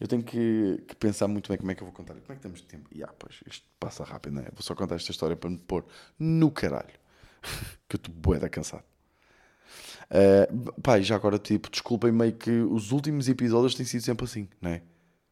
eu 0.00 0.06
tenho 0.06 0.22
que, 0.22 0.84
que 0.86 0.94
pensar 0.96 1.26
muito 1.26 1.48
bem 1.48 1.58
como 1.58 1.70
é 1.72 1.74
que 1.74 1.82
eu 1.82 1.86
vou 1.86 1.94
contar. 1.94 2.14
Como 2.14 2.32
é 2.32 2.36
que 2.36 2.42
temos 2.42 2.60
de 2.60 2.66
tempo? 2.66 2.88
Já, 2.94 3.08
pois, 3.08 3.40
isto 3.46 3.66
passa 3.80 4.04
rápido, 4.04 4.34
não 4.34 4.42
é? 4.42 4.50
Vou 4.52 4.62
só 4.62 4.74
contar 4.74 4.94
esta 4.94 5.10
história 5.10 5.36
para 5.36 5.50
me 5.50 5.58
pôr 5.58 5.84
no 6.18 6.50
caralho. 6.50 6.94
que 7.88 7.96
eu 7.96 7.98
estou 7.98 8.14
bué 8.14 8.38
da 8.38 8.48
cansado. 8.48 8.84
Uh, 10.12 10.80
pá, 10.82 11.00
já 11.00 11.16
agora, 11.16 11.38
tipo, 11.38 11.70
desculpem 11.70 12.12
meio 12.12 12.34
que 12.34 12.50
os 12.50 12.92
últimos 12.92 13.28
episódios 13.28 13.74
têm 13.74 13.86
sido 13.86 14.02
sempre 14.02 14.24
assim, 14.24 14.46
não 14.60 14.70
é? 14.70 14.82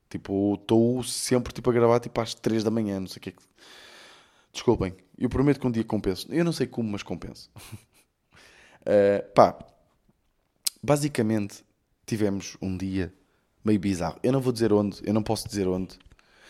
Tipo, 0.08 0.54
estou 0.54 1.04
sempre 1.04 1.52
tipo, 1.52 1.68
a 1.68 1.72
gravar 1.72 2.00
tipo, 2.00 2.18
às 2.18 2.34
3 2.34 2.64
da 2.64 2.70
manhã, 2.70 2.98
não 2.98 3.06
sei 3.06 3.18
o 3.18 3.20
que 3.20 3.28
é 3.28 3.32
que... 3.32 3.42
Desculpem, 4.52 4.96
eu 5.18 5.28
prometo 5.28 5.60
que 5.60 5.66
um 5.66 5.70
dia 5.70 5.84
compenso. 5.84 6.26
Eu 6.30 6.44
não 6.44 6.52
sei 6.52 6.66
como, 6.66 6.90
mas 6.90 7.02
compenso. 7.02 7.50
Uh, 8.80 9.22
pá, 9.34 9.56
basicamente 10.82 11.62
tivemos 12.06 12.56
um 12.60 12.76
dia 12.76 13.14
meio 13.64 13.78
bizarro. 13.78 14.18
Eu 14.22 14.32
não 14.32 14.40
vou 14.40 14.52
dizer 14.52 14.72
onde, 14.72 15.00
eu 15.04 15.12
não 15.12 15.22
posso 15.22 15.46
dizer 15.46 15.68
onde. 15.68 15.98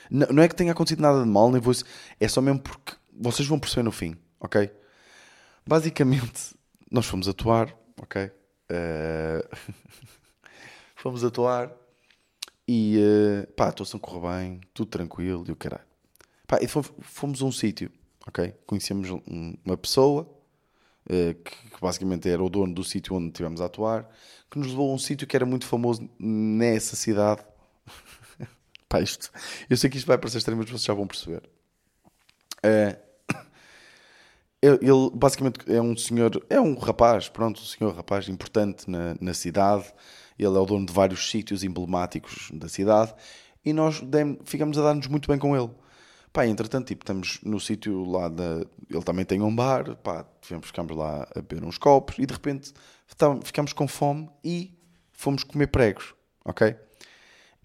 Não, 0.09 0.29
não 0.29 0.43
é 0.43 0.49
que 0.49 0.55
tenha 0.55 0.73
acontecido 0.73 1.03
nada 1.03 1.23
de 1.23 1.29
mal, 1.29 1.51
nem 1.51 1.61
vou... 1.61 1.75
É 2.19 2.29
só 2.29 2.41
mesmo 2.41 2.61
porque 2.61 2.95
vocês 3.13 3.47
vão 3.47 3.59
perceber 3.59 3.83
no 3.83 3.93
fim, 3.93 4.17
ok? 4.39 4.71
Basicamente, 5.67 6.55
nós 6.91 7.07
fomos 7.07 7.29
atuar, 7.29 7.77
ok? 8.03 8.31
Eh, 8.69 9.49
fomos 10.97 11.25
atuar 11.25 11.73
e 12.67 12.99
uh, 12.99 13.53
pá, 13.55 13.67
a 13.67 13.69
atuação 13.69 13.99
correu 13.99 14.31
bem, 14.31 14.61
tudo 14.73 14.89
tranquilo 14.91 15.45
e 15.49 15.53
o 15.53 15.57
caralho. 15.57 15.85
Pá, 16.47 16.59
e 16.63 16.69
fomos, 16.69 16.93
fomos 17.01 17.43
a 17.43 17.45
um 17.45 17.53
sítio, 17.53 17.91
ok? 18.27 18.55
Conhecemos 18.67 19.11
um- 19.11 19.55
uma 19.65 19.77
pessoa 19.77 20.23
uh, 20.23 21.35
que, 21.35 21.71
que 21.71 21.81
basicamente 21.81 22.29
era 22.29 22.43
o 22.43 22.49
dono 22.49 22.73
do 22.75 22.85
sítio 22.85 23.15
onde 23.17 23.29
estivemos 23.29 23.61
a 23.61 23.67
atuar, 23.67 24.09
que 24.51 24.59
nos 24.59 24.69
levou 24.69 24.91
a 24.91 24.95
um 24.95 24.99
sítio 24.99 25.27
que 25.27 25.37
era 25.37 25.47
muito 25.47 25.67
famoso 25.67 26.09
nessa 26.19 26.95
cidade. 26.97 27.43
pá, 28.89 29.01
isto, 29.01 29.31
eu 29.69 29.77
sei 29.77 29.91
que 29.91 29.97
isto 29.97 30.07
vai 30.07 30.19
parecer 30.19 30.39
estranho, 30.39 30.59
mas 30.59 30.69
vocês 30.69 30.85
já 30.85 30.95
vão 30.95 31.07
perceber. 31.07 31.43
Eh, 32.63 32.97
ele 34.63 35.11
basicamente 35.15 35.61
é 35.73 35.81
um 35.81 35.97
senhor, 35.97 36.31
é 36.51 36.61
um 36.61 36.75
rapaz, 36.75 37.29
pronto, 37.29 37.61
um 37.61 37.65
senhor 37.65 37.95
rapaz 37.95 38.29
importante 38.29 38.91
na, 38.91 39.17
na 39.21 39.33
cidade. 39.33 39.93
Ele 40.39 40.57
é 40.57 40.61
o 40.61 40.67
dono 40.67 40.87
de 40.87 40.93
vários 40.93 41.31
sítios 41.31 41.65
emblemáticos 41.65 42.51
da 42.53 42.69
cidade 42.69 43.15
e 43.65 43.73
nós 43.73 44.01
demos- 44.01 44.39
ficamos 44.45 44.79
a 44.79 44.83
dar-nos 44.83 45.07
muito 45.07 45.29
bem 45.29 45.39
com 45.39 45.57
ele. 45.57 45.71
Pá, 46.33 46.47
entretanto, 46.47 46.87
tipo, 46.87 47.03
estamos 47.03 47.41
no 47.43 47.59
sítio 47.59 48.05
lá 48.05 48.29
da. 48.29 48.65
Ele 48.89 49.03
também 49.03 49.25
tem 49.25 49.43
um 49.43 49.55
bar, 49.55 49.97
pá, 49.97 50.25
ficámos 50.63 50.97
lá 50.97 51.27
a 51.35 51.41
beber 51.41 51.65
uns 51.65 51.77
copos 51.77 52.19
e 52.19 52.27
de 52.27 52.33
repente 52.33 52.73
ficámos 53.43 53.73
com 53.73 53.89
fome 53.89 54.31
e 54.45 54.73
fomos 55.13 55.43
comer 55.43 55.67
pregos, 55.67 56.15
ok? 56.45 56.77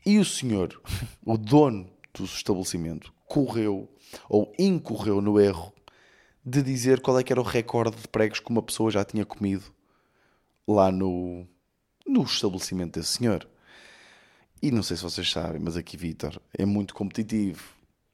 E 0.05 0.17
o 0.17 0.25
senhor, 0.25 0.81
o 1.25 1.38
dono 1.38 1.89
do 2.13 2.23
estabelecimento, 2.23 3.13
correu 3.27 3.88
ou 4.27 4.51
incorreu 4.58 5.21
no 5.21 5.39
erro 5.39 5.71
de 6.45 6.62
dizer 6.62 7.01
qual 7.01 7.17
é 7.17 7.23
que 7.23 7.34
era 7.34 7.41
o 7.41 7.43
recorde 7.43 7.97
de 7.97 8.08
pregos 8.08 8.39
que 8.39 8.49
uma 8.51 8.62
pessoa 8.62 8.91
já 8.91 9.03
tinha 9.03 9.25
comido 9.25 9.65
lá 10.67 10.91
no, 10.91 11.47
no 12.08 12.23
estabelecimento 12.23 12.99
desse 12.99 13.17
senhor. 13.17 13.47
E 14.62 14.71
não 14.71 14.84
sei 14.84 14.95
se 14.95 15.03
vocês 15.03 15.29
sabem, 15.29 15.60
mas 15.60 15.75
aqui 15.75 15.97
Vitor 15.97 16.39
é 16.53 16.65
muito 16.65 16.93
competitivo, 16.93 17.63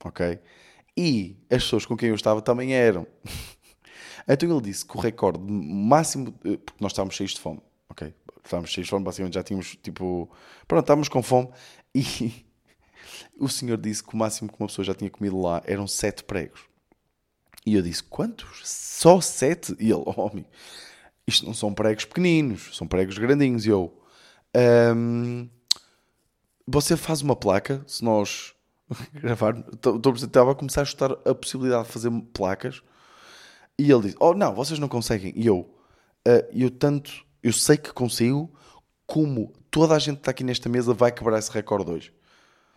ok? 0.03 0.39
E 0.95 1.37
as 1.49 1.63
pessoas 1.63 1.85
com 1.85 1.97
quem 1.97 2.09
eu 2.09 2.15
estava 2.15 2.41
também 2.41 2.73
eram. 2.73 3.05
Então 4.27 4.51
ele 4.51 4.61
disse 4.61 4.85
que 4.85 4.95
o 4.95 4.99
recorde 4.99 5.39
máximo, 5.39 6.27
eh, 6.45 6.55
porque 6.55 6.77
nós 6.79 6.91
estávamos 6.91 7.15
cheios 7.15 7.33
de 7.33 7.39
fome, 7.39 7.59
ok? 7.89 8.13
Estávamos 8.45 8.69
cheios 8.69 8.85
de 8.85 8.91
fome, 8.91 9.03
basicamente 9.03 9.33
já 9.33 9.41
tínhamos 9.41 9.75
tipo, 9.81 10.29
pronto, 10.67 10.83
estávamos 10.83 11.09
com 11.09 11.23
fome 11.23 11.49
e 11.93 12.45
o 13.39 13.49
senhor 13.49 13.77
disse 13.77 14.03
que 14.03 14.13
o 14.13 14.17
máximo 14.17 14.47
que 14.47 14.55
uma 14.59 14.67
pessoa 14.67 14.85
já 14.85 14.93
tinha 14.93 15.09
comido 15.09 15.41
lá 15.41 15.63
eram 15.65 15.87
sete 15.87 16.23
pregos. 16.23 16.70
E 17.65 17.75
eu 17.75 17.81
disse: 17.81 18.03
Quantos? 18.03 18.61
Só 18.67 19.19
sete? 19.21 19.75
E 19.79 19.91
ele: 19.91 20.03
Oh, 20.05 20.27
amigo, 20.27 20.47
isto 21.27 21.45
não 21.45 21.53
são 21.53 21.73
pregos 21.73 22.05
pequeninos, 22.05 22.75
são 22.75 22.87
pregos 22.87 23.17
grandinhos. 23.17 23.65
E 23.65 23.69
eu: 23.69 23.93
"Ahm, 24.55 25.47
Você 26.67 26.95
faz 26.95 27.21
uma 27.21 27.35
placa, 27.35 27.83
se 27.87 28.03
nós 28.03 28.53
gravar. 29.13 29.61
Tô- 29.81 29.99
tô- 29.99 30.11
Estava 30.13 30.51
a 30.51 30.55
começar 30.55 30.81
a 30.81 30.83
estudar 30.83 31.17
a 31.25 31.35
possibilidade 31.35 31.87
de 31.87 31.93
fazer 31.93 32.11
placas. 32.33 32.81
E 33.77 33.91
ele 33.91 34.01
disse: 34.03 34.17
Oh, 34.19 34.33
não, 34.33 34.53
vocês 34.53 34.79
não 34.79 34.87
conseguem. 34.87 35.33
E 35.35 35.45
eu: 35.47 35.69
"Ah, 36.27 36.45
Eu 36.53 36.69
tanto, 36.71 37.25
eu 37.43 37.53
sei 37.53 37.77
que 37.77 37.91
consigo, 37.93 38.51
como 39.05 39.53
toda 39.69 39.95
a 39.95 39.99
gente 39.99 40.15
que 40.15 40.21
está 40.21 40.31
aqui 40.31 40.43
nesta 40.43 40.69
mesa 40.69 40.93
vai 40.93 41.11
quebrar 41.11 41.39
esse 41.39 41.51
recorde 41.51 41.91
hoje. 41.91 42.13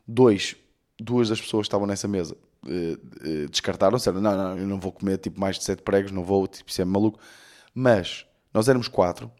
Dois, 0.06 0.56
duas 0.98 1.28
das 1.28 1.40
pessoas 1.40 1.62
que 1.64 1.68
estavam 1.68 1.86
nessa 1.86 2.06
mesa 2.08 2.36
eh, 2.68 2.98
eh, 3.24 3.46
descartaram-se. 3.48 4.08
Era, 4.08 4.20
Não, 4.20 4.36
não, 4.36 4.58
eu 4.58 4.66
não 4.66 4.80
vou 4.80 4.92
comer 4.92 5.18
tipo 5.18 5.40
mais 5.40 5.58
de 5.58 5.64
sete 5.64 5.82
pregos, 5.82 6.12
não 6.12 6.24
vou, 6.24 6.46
tipo, 6.46 6.70
isso 6.70 6.80
é 6.82 6.84
maluco. 6.84 7.18
Mas 7.74 8.26
nós 8.52 8.68
éramos 8.68 8.88
quatro. 8.88 9.30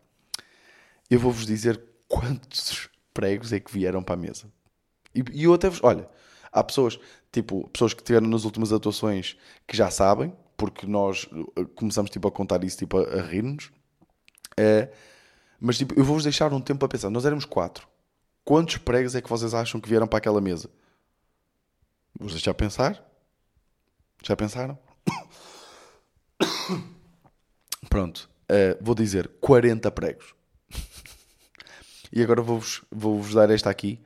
Eu 1.11 1.21
vou-vos 1.21 1.47
dizer 1.47 1.81
quantos 2.09 2.89
pregos 3.13 3.53
é 3.53 3.61
que 3.61 3.73
vieram 3.73 4.03
para 4.03 4.15
a 4.15 4.19
mesa. 4.19 4.47
E, 5.15 5.23
e 5.33 5.45
eu 5.45 5.55
até 5.55 5.69
vos, 5.69 5.81
olha, 5.83 6.09
há 6.53 6.63
pessoas, 6.65 6.99
tipo, 7.31 7.69
pessoas 7.71 7.95
que 7.95 8.03
tiveram 8.03 8.27
nas 8.27 8.45
últimas 8.45 8.73
atuações 8.73 9.37
que 9.67 9.77
já 9.77 9.91
sabem, 9.91 10.35
porque 10.57 10.87
nós 10.87 11.29
eh, 11.57 11.65
começamos 11.75 12.11
tipo 12.11 12.27
a 12.29 12.33
contar 12.33 12.63
isso 12.65 12.79
tipo 12.79 12.99
a, 12.99 13.03
a 13.03 13.23
rir-nos. 13.23 13.71
Eh, 14.57 14.89
mas 15.61 15.79
tipo, 15.79 15.95
eu 15.99 16.05
vou-vos 16.05 16.25
deixar 16.25 16.53
um 16.53 16.61
tempo 16.61 16.85
a 16.85 16.89
pensar. 16.89 17.11
Nós 17.11 17.25
éramos 17.25 17.45
quatro. 17.45 17.89
Quantos 18.45 18.77
pregos 18.77 19.15
é 19.15 19.23
que 19.23 19.29
vocês 19.29 19.55
acham 19.55 19.81
que 19.81 19.89
vieram 19.89 20.07
para 20.07 20.19
aquela 20.19 20.41
mesa? 20.41 20.69
Vou-vos 22.19 22.35
deixar 22.35 22.55
pensar. 22.55 23.03
Já 24.27 24.35
pensaram? 24.35 24.79
Pronto. 27.91 28.29
eh, 28.49 28.79
vou 28.81 28.95
dizer 28.95 29.29
40 29.41 29.91
pregos. 29.91 30.35
e 32.11 32.23
agora 32.23 32.41
vou-vos 32.41 32.83
vou-vos 32.91 33.35
dar 33.35 33.51
esta 33.51 33.69
aqui. 33.71 34.01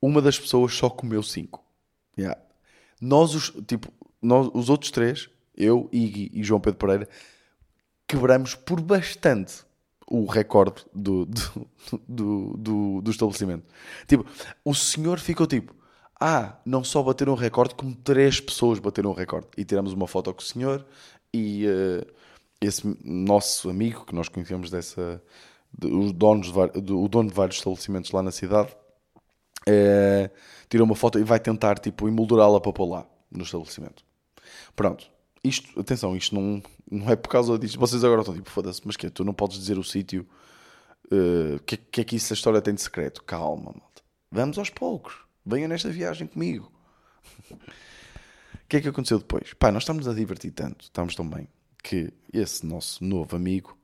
Uma 0.00 0.22
das 0.22 0.38
pessoas 0.38 0.74
só 0.74 0.88
comeu 0.88 1.22
5. 1.22 1.62
Yeah. 2.18 2.40
Nós, 3.00 3.34
os, 3.34 3.50
tipo, 3.66 3.92
nós, 4.20 4.50
os 4.52 4.68
outros 4.68 4.90
três, 4.90 5.28
eu, 5.56 5.88
Iggy 5.92 6.30
e 6.32 6.42
João 6.42 6.60
Pedro 6.60 6.78
Pereira, 6.78 7.08
quebramos 8.08 8.54
por 8.54 8.80
bastante 8.80 9.64
o 10.06 10.26
recorde 10.26 10.84
do, 10.94 11.26
do, 11.26 11.70
do, 12.08 12.56
do, 12.56 13.00
do 13.02 13.10
estabelecimento. 13.10 13.64
Tipo, 14.06 14.26
o 14.64 14.74
senhor 14.74 15.18
ficou 15.20 15.46
tipo, 15.46 15.74
ah, 16.22 16.56
não 16.64 16.84
só 16.84 17.02
bateram 17.02 17.32
o 17.32 17.36
recorde, 17.36 17.74
como 17.74 17.94
três 17.94 18.40
pessoas 18.40 18.78
bateram 18.78 19.10
o 19.10 19.14
recorde. 19.14 19.48
E 19.56 19.64
tiramos 19.64 19.92
uma 19.92 20.06
foto 20.06 20.32
com 20.32 20.40
o 20.40 20.44
senhor 20.44 20.84
e 21.34 21.66
eh, 21.66 22.06
esse 22.60 22.96
nosso 23.04 23.68
amigo 23.70 24.04
que 24.06 24.14
nós 24.14 24.28
conhecemos 24.28 24.70
dessa, 24.70 25.22
de- 25.76 25.88
os 25.88 26.12
donos 26.12 26.52
de, 26.52 26.80
do- 26.80 27.02
o 27.02 27.08
dono 27.08 27.28
de 27.28 27.34
vários 27.34 27.56
estabelecimentos 27.56 28.10
lá 28.12 28.22
na 28.22 28.30
cidade, 28.30 28.74
eh, 29.66 30.30
tirou 30.68 30.86
uma 30.86 30.94
foto 30.96 31.18
e 31.18 31.24
vai 31.24 31.40
tentar 31.40 31.78
tipo 31.78 32.08
emoldurá-la 32.08 32.60
para 32.60 32.72
pôr 32.72 32.86
lá 32.88 33.06
no 33.30 33.42
estabelecimento. 33.44 34.04
Pronto. 34.76 35.10
Isto, 35.44 35.80
atenção, 35.80 36.16
isto 36.16 36.34
não, 36.34 36.62
não 36.90 37.10
é 37.10 37.16
por 37.16 37.28
causa 37.28 37.58
disto. 37.58 37.78
Vocês 37.80 38.04
agora 38.04 38.20
estão 38.22 38.34
tipo, 38.34 38.48
foda-se, 38.50 38.80
mas 38.84 38.96
que 38.96 39.10
Tu 39.10 39.24
não 39.24 39.34
podes 39.34 39.58
dizer 39.58 39.76
o 39.78 39.82
sítio. 39.84 40.26
O 41.10 41.58
que, 41.64 41.76
que 41.76 42.00
é 42.00 42.04
que 42.04 42.16
isso 42.16 42.32
a 42.32 42.36
história 42.36 42.62
tem 42.62 42.74
de 42.74 42.80
secreto? 42.80 43.22
Calma, 43.24 43.72
malta. 43.72 44.02
Vamos 44.30 44.56
aos 44.58 44.70
poucos. 44.70 45.14
Venham 45.44 45.68
nesta 45.68 45.90
viagem 45.90 46.26
comigo. 46.26 46.70
O 47.50 47.56
que 48.68 48.76
é 48.78 48.80
que 48.80 48.88
aconteceu 48.88 49.18
depois? 49.18 49.52
Pá, 49.54 49.70
nós 49.70 49.82
estamos 49.82 50.08
a 50.08 50.14
divertir 50.14 50.50
tanto, 50.52 50.84
estamos 50.84 51.14
tão 51.14 51.28
bem, 51.28 51.46
que 51.82 52.12
esse 52.32 52.64
nosso 52.64 53.04
novo 53.04 53.36
amigo 53.36 53.76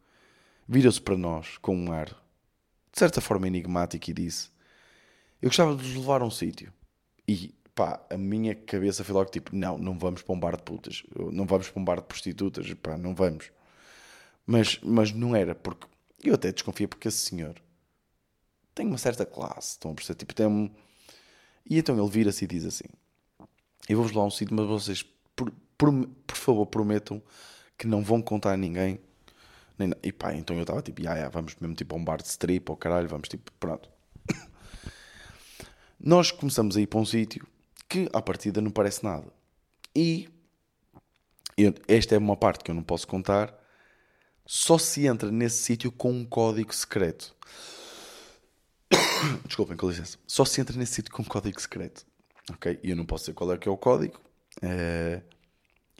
virou-se 0.66 1.00
para 1.00 1.16
nós 1.16 1.58
com 1.58 1.76
um 1.76 1.92
ar, 1.92 2.06
de 2.06 2.98
certa 2.98 3.20
forma, 3.20 3.46
enigmático 3.46 4.10
e 4.10 4.14
disse: 4.14 4.50
Eu 5.42 5.48
gostava 5.48 5.76
de 5.76 5.82
vos 5.82 5.94
levar 5.94 6.22
a 6.22 6.24
um 6.24 6.30
sítio. 6.30 6.72
E 7.26 7.54
pá, 7.74 8.02
a 8.10 8.16
minha 8.16 8.54
cabeça 8.54 9.04
foi 9.04 9.14
logo 9.14 9.30
tipo: 9.30 9.54
Não, 9.54 9.76
não 9.76 9.98
vamos 9.98 10.22
para 10.22 10.34
um 10.34 10.40
bar 10.40 10.56
de 10.56 10.62
putas, 10.62 11.02
não 11.32 11.44
vamos 11.44 11.68
para 11.68 11.80
um 11.80 11.84
bar 11.84 11.96
de 11.96 12.06
prostitutas, 12.06 12.72
pá, 12.74 12.96
não 12.96 13.14
vamos. 13.14 13.50
Mas, 14.46 14.78
mas 14.82 15.12
não 15.12 15.36
era, 15.36 15.54
porque 15.54 15.86
eu 16.24 16.34
até 16.34 16.50
desconfia, 16.50 16.88
porque 16.88 17.08
esse 17.08 17.18
senhor 17.18 17.54
tem 18.74 18.86
uma 18.86 18.96
certa 18.96 19.26
classe, 19.26 19.72
estão 19.72 19.90
a 19.90 19.94
perceber? 19.94 20.18
Tipo, 20.18 20.34
tem 20.34 20.46
um. 20.46 20.70
E 21.68 21.78
então 21.78 21.98
ele 21.98 22.10
vira-se 22.10 22.44
e 22.44 22.48
diz 22.48 22.64
assim: 22.64 22.84
Eu 23.88 23.98
vou-vos 23.98 24.12
lá 24.12 24.24
um 24.24 24.30
sítio, 24.30 24.56
mas 24.56 24.66
vocês, 24.66 25.04
por, 25.36 25.52
por, 25.76 25.92
por 26.26 26.36
favor, 26.36 26.66
prometam 26.66 27.22
que 27.76 27.86
não 27.86 28.02
vão 28.02 28.22
contar 28.22 28.52
a 28.52 28.56
ninguém. 28.56 28.98
Nem, 29.78 29.92
e 30.02 30.10
pá, 30.10 30.34
então 30.34 30.56
eu 30.56 30.62
estava 30.62 30.82
tipo, 30.82 31.00
ah, 31.08 31.28
vamos 31.28 31.54
mesmo 31.60 31.76
tipo 31.76 31.94
a 31.94 31.98
um 31.98 32.04
bar 32.04 32.20
de 32.20 32.28
strip 32.28 32.68
ou 32.70 32.76
caralho, 32.76 33.08
vamos 33.08 33.28
tipo, 33.28 33.52
pronto. 33.60 33.88
Nós 36.00 36.32
começamos 36.32 36.76
a 36.76 36.80
ir 36.80 36.86
para 36.86 36.98
um 36.98 37.04
sítio 37.04 37.46
que 37.88 38.08
à 38.12 38.20
partida 38.20 38.60
não 38.60 38.70
parece 38.70 39.04
nada. 39.04 39.32
E 39.94 40.28
eu, 41.56 41.74
esta 41.86 42.14
é 42.14 42.18
uma 42.18 42.36
parte 42.36 42.64
que 42.64 42.70
eu 42.70 42.74
não 42.74 42.82
posso 42.82 43.06
contar. 43.06 43.54
Só 44.44 44.78
se 44.78 45.06
entra 45.06 45.30
nesse 45.30 45.62
sítio 45.62 45.92
com 45.92 46.10
um 46.10 46.24
código 46.24 46.74
secreto. 46.74 47.36
Desculpem, 49.46 49.76
com 49.76 49.88
licença. 49.88 50.18
Só 50.26 50.44
se 50.44 50.60
entra 50.60 50.76
nesse 50.76 50.94
sítio 50.94 51.12
com 51.12 51.24
código 51.24 51.60
secreto. 51.60 52.06
Ok? 52.50 52.78
E 52.82 52.90
eu 52.90 52.96
não 52.96 53.04
posso 53.04 53.24
dizer 53.24 53.34
qual 53.34 53.52
é 53.52 53.58
que 53.58 53.68
é 53.68 53.72
o 53.72 53.76
código. 53.76 54.18
Uh, 54.62 55.22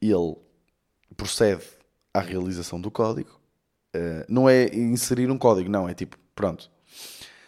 ele 0.00 0.36
procede 1.16 1.64
à 2.12 2.20
realização 2.20 2.80
do 2.80 2.90
código. 2.90 3.40
Uh, 3.94 4.24
não 4.28 4.48
é 4.48 4.66
inserir 4.74 5.30
um 5.30 5.38
código, 5.38 5.70
não. 5.70 5.88
É 5.88 5.94
tipo, 5.94 6.16
pronto. 6.34 6.70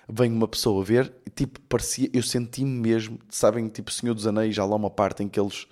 Vem 0.08 0.32
uma 0.32 0.48
pessoa 0.48 0.84
ver 0.84 1.12
e 1.26 1.30
tipo, 1.30 1.60
parecia. 1.62 2.10
Eu 2.12 2.22
senti-me 2.22 2.70
mesmo. 2.70 3.18
Sabem, 3.28 3.68
tipo, 3.68 3.90
Senhor 3.90 4.14
dos 4.14 4.26
Anéis, 4.26 4.54
já 4.54 4.64
lá 4.64 4.76
uma 4.76 4.90
parte 4.90 5.22
em 5.22 5.28
que 5.28 5.40
eles. 5.40 5.66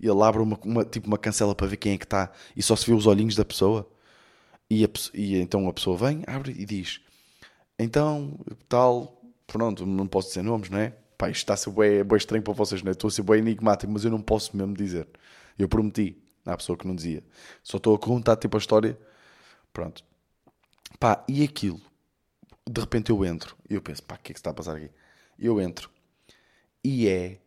Ele 0.00 0.22
abre 0.22 0.42
uma, 0.42 0.58
uma, 0.64 0.84
tipo, 0.84 1.06
uma 1.06 1.16
cancela 1.16 1.54
para 1.54 1.66
ver 1.66 1.76
quem 1.76 1.92
é 1.92 1.98
que 1.98 2.04
está 2.04 2.32
e 2.56 2.62
só 2.62 2.74
se 2.76 2.84
vê 2.84 2.92
os 2.92 3.06
olhinhos 3.06 3.36
da 3.36 3.44
pessoa. 3.44 3.88
E, 4.68 4.84
a, 4.84 4.88
e 5.12 5.36
então 5.36 5.68
a 5.68 5.72
pessoa 5.72 5.96
vem, 5.96 6.24
abre 6.26 6.52
e 6.52 6.64
diz: 6.64 7.00
Então, 7.78 8.38
tal, 8.68 9.20
pronto, 9.46 9.84
não 9.84 10.06
posso 10.06 10.28
dizer 10.28 10.42
nomes, 10.42 10.70
não 10.70 10.78
é? 10.78 10.90
Pá, 11.18 11.28
isto 11.30 11.38
está 11.38 11.54
a 11.54 11.56
ser 11.56 11.70
bem, 11.70 12.04
bem 12.04 12.16
estranho 12.16 12.42
para 12.42 12.52
vocês, 12.52 12.82
não 12.82 12.90
é? 12.90 12.92
Estou 12.92 13.08
a 13.08 13.10
ser 13.10 13.22
bem 13.22 13.38
enigmático, 13.38 13.92
mas 13.92 14.04
eu 14.04 14.10
não 14.10 14.20
posso 14.22 14.56
mesmo 14.56 14.74
dizer. 14.74 15.08
Eu 15.58 15.68
prometi 15.68 16.22
à 16.44 16.56
pessoa 16.56 16.76
que 16.76 16.86
não 16.86 16.94
dizia. 16.94 17.22
Só 17.62 17.76
estou 17.76 17.94
a 17.94 17.98
contar 17.98 18.36
tipo 18.36 18.56
a 18.56 18.60
história. 18.60 18.98
Pronto. 19.72 20.04
Pá, 20.98 21.24
e 21.28 21.42
aquilo? 21.42 21.80
De 22.68 22.80
repente 22.80 23.10
eu 23.10 23.24
entro 23.24 23.56
e 23.68 23.74
eu 23.74 23.82
penso, 23.82 24.02
pá, 24.02 24.14
o 24.14 24.18
que 24.18 24.32
é 24.32 24.34
que 24.34 24.38
está 24.38 24.50
a 24.50 24.54
passar 24.54 24.76
aqui? 24.76 24.90
Eu 25.38 25.60
entro 25.60 25.90
e 26.82 27.08
é 27.08 27.40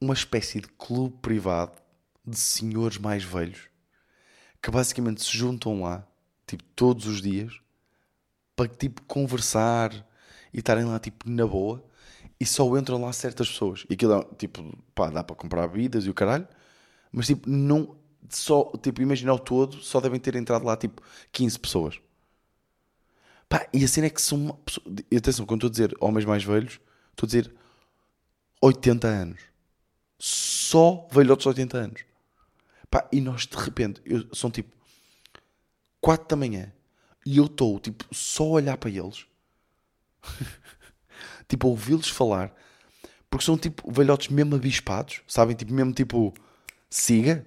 uma 0.00 0.14
espécie 0.14 0.60
de 0.60 0.68
clube 0.68 1.16
privado 1.20 1.72
de 2.24 2.36
senhores 2.36 2.98
mais 2.98 3.22
velhos 3.22 3.68
que 4.60 4.70
basicamente 4.70 5.22
se 5.22 5.36
juntam 5.36 5.82
lá, 5.82 6.06
tipo, 6.46 6.62
todos 6.74 7.06
os 7.06 7.20
dias 7.20 7.61
para, 8.56 8.68
tipo, 8.68 9.02
conversar 9.02 9.92
e 10.52 10.58
estarem 10.58 10.84
lá, 10.84 10.98
tipo, 10.98 11.28
na 11.28 11.46
boa 11.46 11.82
e 12.42 12.46
só 12.46 12.76
entram 12.76 13.00
lá 13.00 13.12
certas 13.12 13.48
pessoas. 13.48 13.84
E 13.88 13.94
aquilo, 13.94 14.14
é, 14.14 14.34
tipo, 14.34 14.76
pá, 14.94 15.10
dá 15.10 15.22
para 15.22 15.36
comprar 15.36 15.68
bebidas 15.68 16.06
e 16.06 16.10
o 16.10 16.14
caralho, 16.14 16.46
mas, 17.12 17.26
tipo, 17.26 17.48
não, 17.48 17.96
só, 18.28 18.72
tipo, 18.82 19.00
imagina 19.00 19.32
o 19.32 19.38
todo, 19.38 19.76
só 19.76 20.00
devem 20.00 20.18
ter 20.18 20.34
entrado 20.34 20.64
lá, 20.64 20.76
tipo, 20.76 21.00
15 21.30 21.58
pessoas. 21.58 22.00
Pá, 23.48 23.66
e 23.72 23.84
a 23.84 23.88
cena 23.88 24.08
é 24.08 24.10
que 24.10 24.20
são, 24.20 24.58
e 25.10 25.16
atenção, 25.16 25.46
quando 25.46 25.66
estou 25.66 25.68
a 25.68 25.70
dizer 25.70 25.96
homens 26.00 26.24
mais 26.24 26.42
velhos, 26.42 26.80
estou 27.10 27.26
a 27.26 27.28
dizer 27.28 27.54
80 28.60 29.06
anos. 29.06 29.40
Só 30.18 31.06
velhotes 31.12 31.44
de 31.44 31.48
80 31.48 31.76
anos. 31.78 32.04
Pá, 32.90 33.08
e 33.12 33.20
nós 33.20 33.46
de 33.46 33.56
repente, 33.56 34.02
eu, 34.04 34.26
são 34.34 34.50
tipo 34.50 34.74
4 36.00 36.28
da 36.28 36.36
manhã 36.36 36.72
e 37.24 37.38
eu 37.38 37.46
estou 37.46 37.78
tipo 37.78 38.04
só 38.12 38.44
a 38.44 38.48
olhar 38.48 38.76
para 38.76 38.90
eles, 38.90 39.26
tipo 41.48 41.66
a 41.66 41.70
ouvi-los 41.70 42.08
falar, 42.08 42.54
porque 43.30 43.44
são 43.44 43.56
tipo 43.56 43.90
velhotes 43.90 44.28
mesmo 44.28 44.54
abispados, 44.56 45.20
sabem? 45.26 45.56
Tipo, 45.56 45.72
mesmo 45.72 45.92
tipo 45.92 46.34
siga 46.90 47.46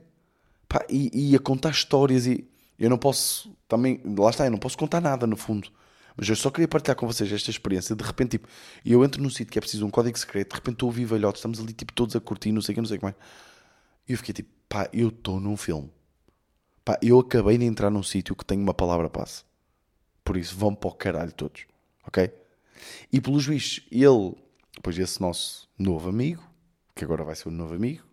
Pá, 0.67 0.85
e, 0.89 1.31
e 1.31 1.35
a 1.35 1.39
contar 1.39 1.69
histórias. 1.71 2.25
E 2.27 2.45
eu 2.77 2.89
não 2.89 2.97
posso 2.97 3.55
também, 3.67 4.01
lá 4.17 4.29
está, 4.29 4.45
eu 4.45 4.51
não 4.51 4.57
posso 4.57 4.77
contar 4.77 5.01
nada 5.01 5.25
no 5.25 5.37
fundo. 5.37 5.69
Mas 6.17 6.29
eu 6.29 6.35
só 6.35 6.49
queria 6.49 6.67
partilhar 6.67 6.95
com 6.95 7.07
vocês 7.07 7.31
esta 7.31 7.49
experiência. 7.49 7.95
De 7.95 8.03
repente, 8.03 8.31
tipo, 8.31 8.47
eu 8.85 9.03
entro 9.03 9.21
num 9.21 9.29
sítio 9.29 9.47
que 9.51 9.59
é 9.59 9.61
preciso 9.61 9.85
um 9.85 9.91
código 9.91 10.17
secreto, 10.17 10.49
de 10.49 10.55
repente 10.55 10.75
estou 10.75 10.91
velhotes, 10.91 11.39
estamos 11.39 11.59
ali 11.59 11.73
tipo 11.73 11.93
todos 11.93 12.15
a 12.15 12.19
curtir, 12.19 12.51
não 12.51 12.61
sei 12.61 12.73
o 12.73 12.75
que, 12.75 12.81
não 12.81 12.87
sei 12.87 12.97
o 12.97 12.99
que 12.99 13.05
mais. 13.05 13.15
E 14.07 14.13
eu 14.13 14.17
fiquei 14.17 14.33
tipo, 14.33 14.49
pá, 14.69 14.89
eu 14.93 15.09
estou 15.09 15.39
num 15.39 15.57
filme. 15.57 15.91
Pá, 16.83 16.97
eu 17.01 17.19
acabei 17.19 17.57
de 17.57 17.65
entrar 17.65 17.89
num 17.89 18.03
sítio 18.03 18.35
que 18.35 18.45
tem 18.45 18.59
uma 18.59 18.73
palavra 18.73 19.09
passe. 19.09 19.43
Por 20.25 20.35
isso, 20.35 20.57
vão 20.57 20.73
para 20.75 20.89
o 20.89 20.93
caralho 20.93 21.31
todos. 21.31 21.65
Ok? 22.05 22.29
E 23.13 23.21
pelos 23.21 23.45
vistos, 23.45 23.87
ele, 23.91 24.35
depois 24.73 24.97
esse 24.97 25.21
nosso 25.21 25.69
novo 25.77 26.09
amigo, 26.09 26.43
que 26.95 27.03
agora 27.03 27.23
vai 27.23 27.35
ser 27.35 27.49
um 27.49 27.51
novo 27.51 27.75
amigo, 27.75 28.03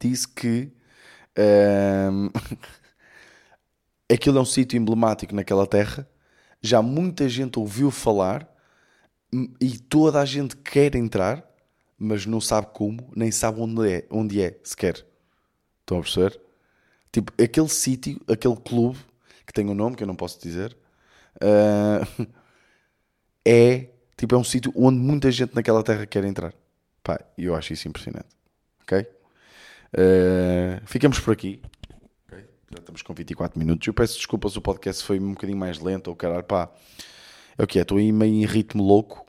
disse 0.00 0.26
que 0.26 0.72
um, 1.38 2.30
aquilo 4.12 4.38
é 4.38 4.40
um 4.40 4.46
sítio 4.46 4.78
emblemático 4.78 5.34
naquela 5.34 5.66
terra. 5.66 6.08
Já 6.60 6.80
muita 6.80 7.28
gente 7.28 7.58
ouviu 7.58 7.90
falar 7.90 8.48
e 9.60 9.78
toda 9.78 10.20
a 10.20 10.24
gente 10.24 10.56
quer 10.56 10.94
entrar, 10.94 11.44
mas 11.98 12.24
não 12.24 12.40
sabe 12.40 12.68
como, 12.72 13.12
nem 13.14 13.30
sabe 13.30 13.60
onde 13.60 13.90
é, 13.90 14.06
onde 14.10 14.40
é 14.40 14.58
sequer. 14.64 15.06
Estão 15.80 15.98
a 15.98 16.02
perceber? 16.02 16.40
Tipo, 17.10 17.32
aquele 17.42 17.68
sítio, 17.68 18.20
aquele 18.26 18.56
clube, 18.56 18.98
que 19.46 19.52
tem 19.52 19.68
um 19.68 19.74
nome 19.74 19.96
que 19.96 20.02
eu 20.02 20.06
não 20.06 20.16
posso 20.16 20.40
dizer, 20.40 20.76
uh, 21.36 22.26
é 23.44 23.88
tipo, 24.16 24.34
é 24.34 24.38
um 24.38 24.44
sítio 24.44 24.72
onde 24.76 24.98
muita 24.98 25.30
gente 25.30 25.54
naquela 25.54 25.82
terra 25.82 26.06
quer 26.06 26.24
entrar. 26.24 26.54
Pá, 27.02 27.20
eu 27.36 27.54
acho 27.54 27.72
isso 27.72 27.88
impressionante. 27.88 28.28
Ok? 28.82 28.98
Uh, 29.00 30.80
ficamos 30.86 31.18
por 31.18 31.32
aqui. 31.32 31.60
Okay? 32.26 32.44
Já 32.70 32.78
estamos 32.78 33.02
com 33.02 33.14
24 33.14 33.58
minutos. 33.58 33.86
Eu 33.86 33.94
peço 33.94 34.16
desculpas, 34.16 34.56
o 34.56 34.60
podcast 34.60 35.02
foi 35.04 35.18
um 35.18 35.32
bocadinho 35.32 35.58
mais 35.58 35.78
lento, 35.80 36.08
ou 36.08 36.16
caralho, 36.16 36.44
pá. 36.44 36.70
É 37.58 37.62
o 37.62 37.66
que 37.66 37.78
é, 37.78 37.82
estou 37.82 37.98
aí 37.98 38.12
meio 38.12 38.32
em 38.32 38.46
ritmo 38.46 38.82
louco. 38.82 39.26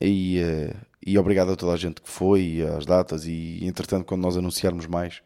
E, 0.00 0.40
uh, 0.42 0.76
e 1.04 1.18
obrigado 1.18 1.52
a 1.52 1.56
toda 1.56 1.72
a 1.72 1.76
gente 1.76 2.00
que 2.00 2.08
foi, 2.08 2.62
às 2.76 2.84
datas. 2.84 3.24
E 3.24 3.60
entretanto, 3.62 4.04
quando 4.04 4.22
nós 4.22 4.36
anunciarmos 4.36 4.86
mais, 4.86 5.22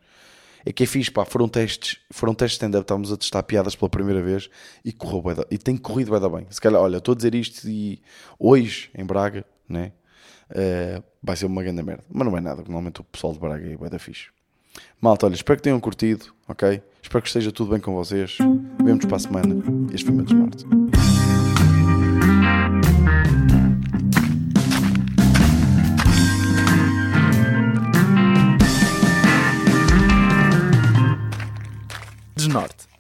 é 0.65 0.73
que 0.73 0.83
é 0.83 0.87
fixe, 0.87 1.11
pá. 1.11 1.25
Foram 1.25 1.49
testes, 1.49 1.99
foram 2.11 2.35
testes 2.35 2.57
stand-up. 2.57 2.85
Estávamos 2.85 3.13
a 3.13 3.17
testar 3.17 3.43
piadas 3.43 3.77
pela 3.77 3.89
primeira 3.89 4.23
vez 4.23 4.49
e 4.85 4.93
correu 4.93 5.23
bem, 5.23 5.45
e 5.51 5.59
tem 5.59 5.77
corrido 5.77 6.19
bem, 6.19 6.31
bem. 6.31 6.47
Se 6.51 6.61
calhar, 6.61 6.81
olha, 6.81 6.99
estou 6.99 7.13
a 7.13 7.17
dizer 7.17 7.35
isto 7.35 7.69
e 7.69 8.01
hoje 8.39 8.91
em 8.95 9.05
Braga, 9.05 9.45
né? 9.69 9.93
Uh, 10.51 11.03
vai 11.23 11.37
ser 11.37 11.47
uma 11.47 11.63
grande 11.63 11.83
merda, 11.83 12.05
mas 12.11 12.27
não 12.27 12.37
é 12.37 12.41
nada. 12.41 12.63
Normalmente 12.63 13.01
o 13.01 13.05
pessoal 13.05 13.33
de 13.33 13.39
Braga 13.39 13.79
é 13.81 13.91
da 13.91 13.99
fixe. 13.99 14.29
Malta, 15.01 15.27
olha, 15.27 15.35
espero 15.35 15.57
que 15.59 15.63
tenham 15.63 15.81
curtido, 15.81 16.27
ok? 16.49 16.83
Espero 17.03 17.23
que 17.23 17.29
esteja 17.29 17.53
tudo 17.53 17.71
bem 17.71 17.81
com 17.81 17.95
vocês. 17.95 18.39
Vemos 18.83 19.05
para 19.05 19.17
a 19.17 19.21
semana. 19.21 19.55
Este 19.93 20.07
foi 20.07 20.15
o 20.15 20.17
meu 20.17 20.25
desnorte. 20.25 21.24
Smart. 32.55 32.94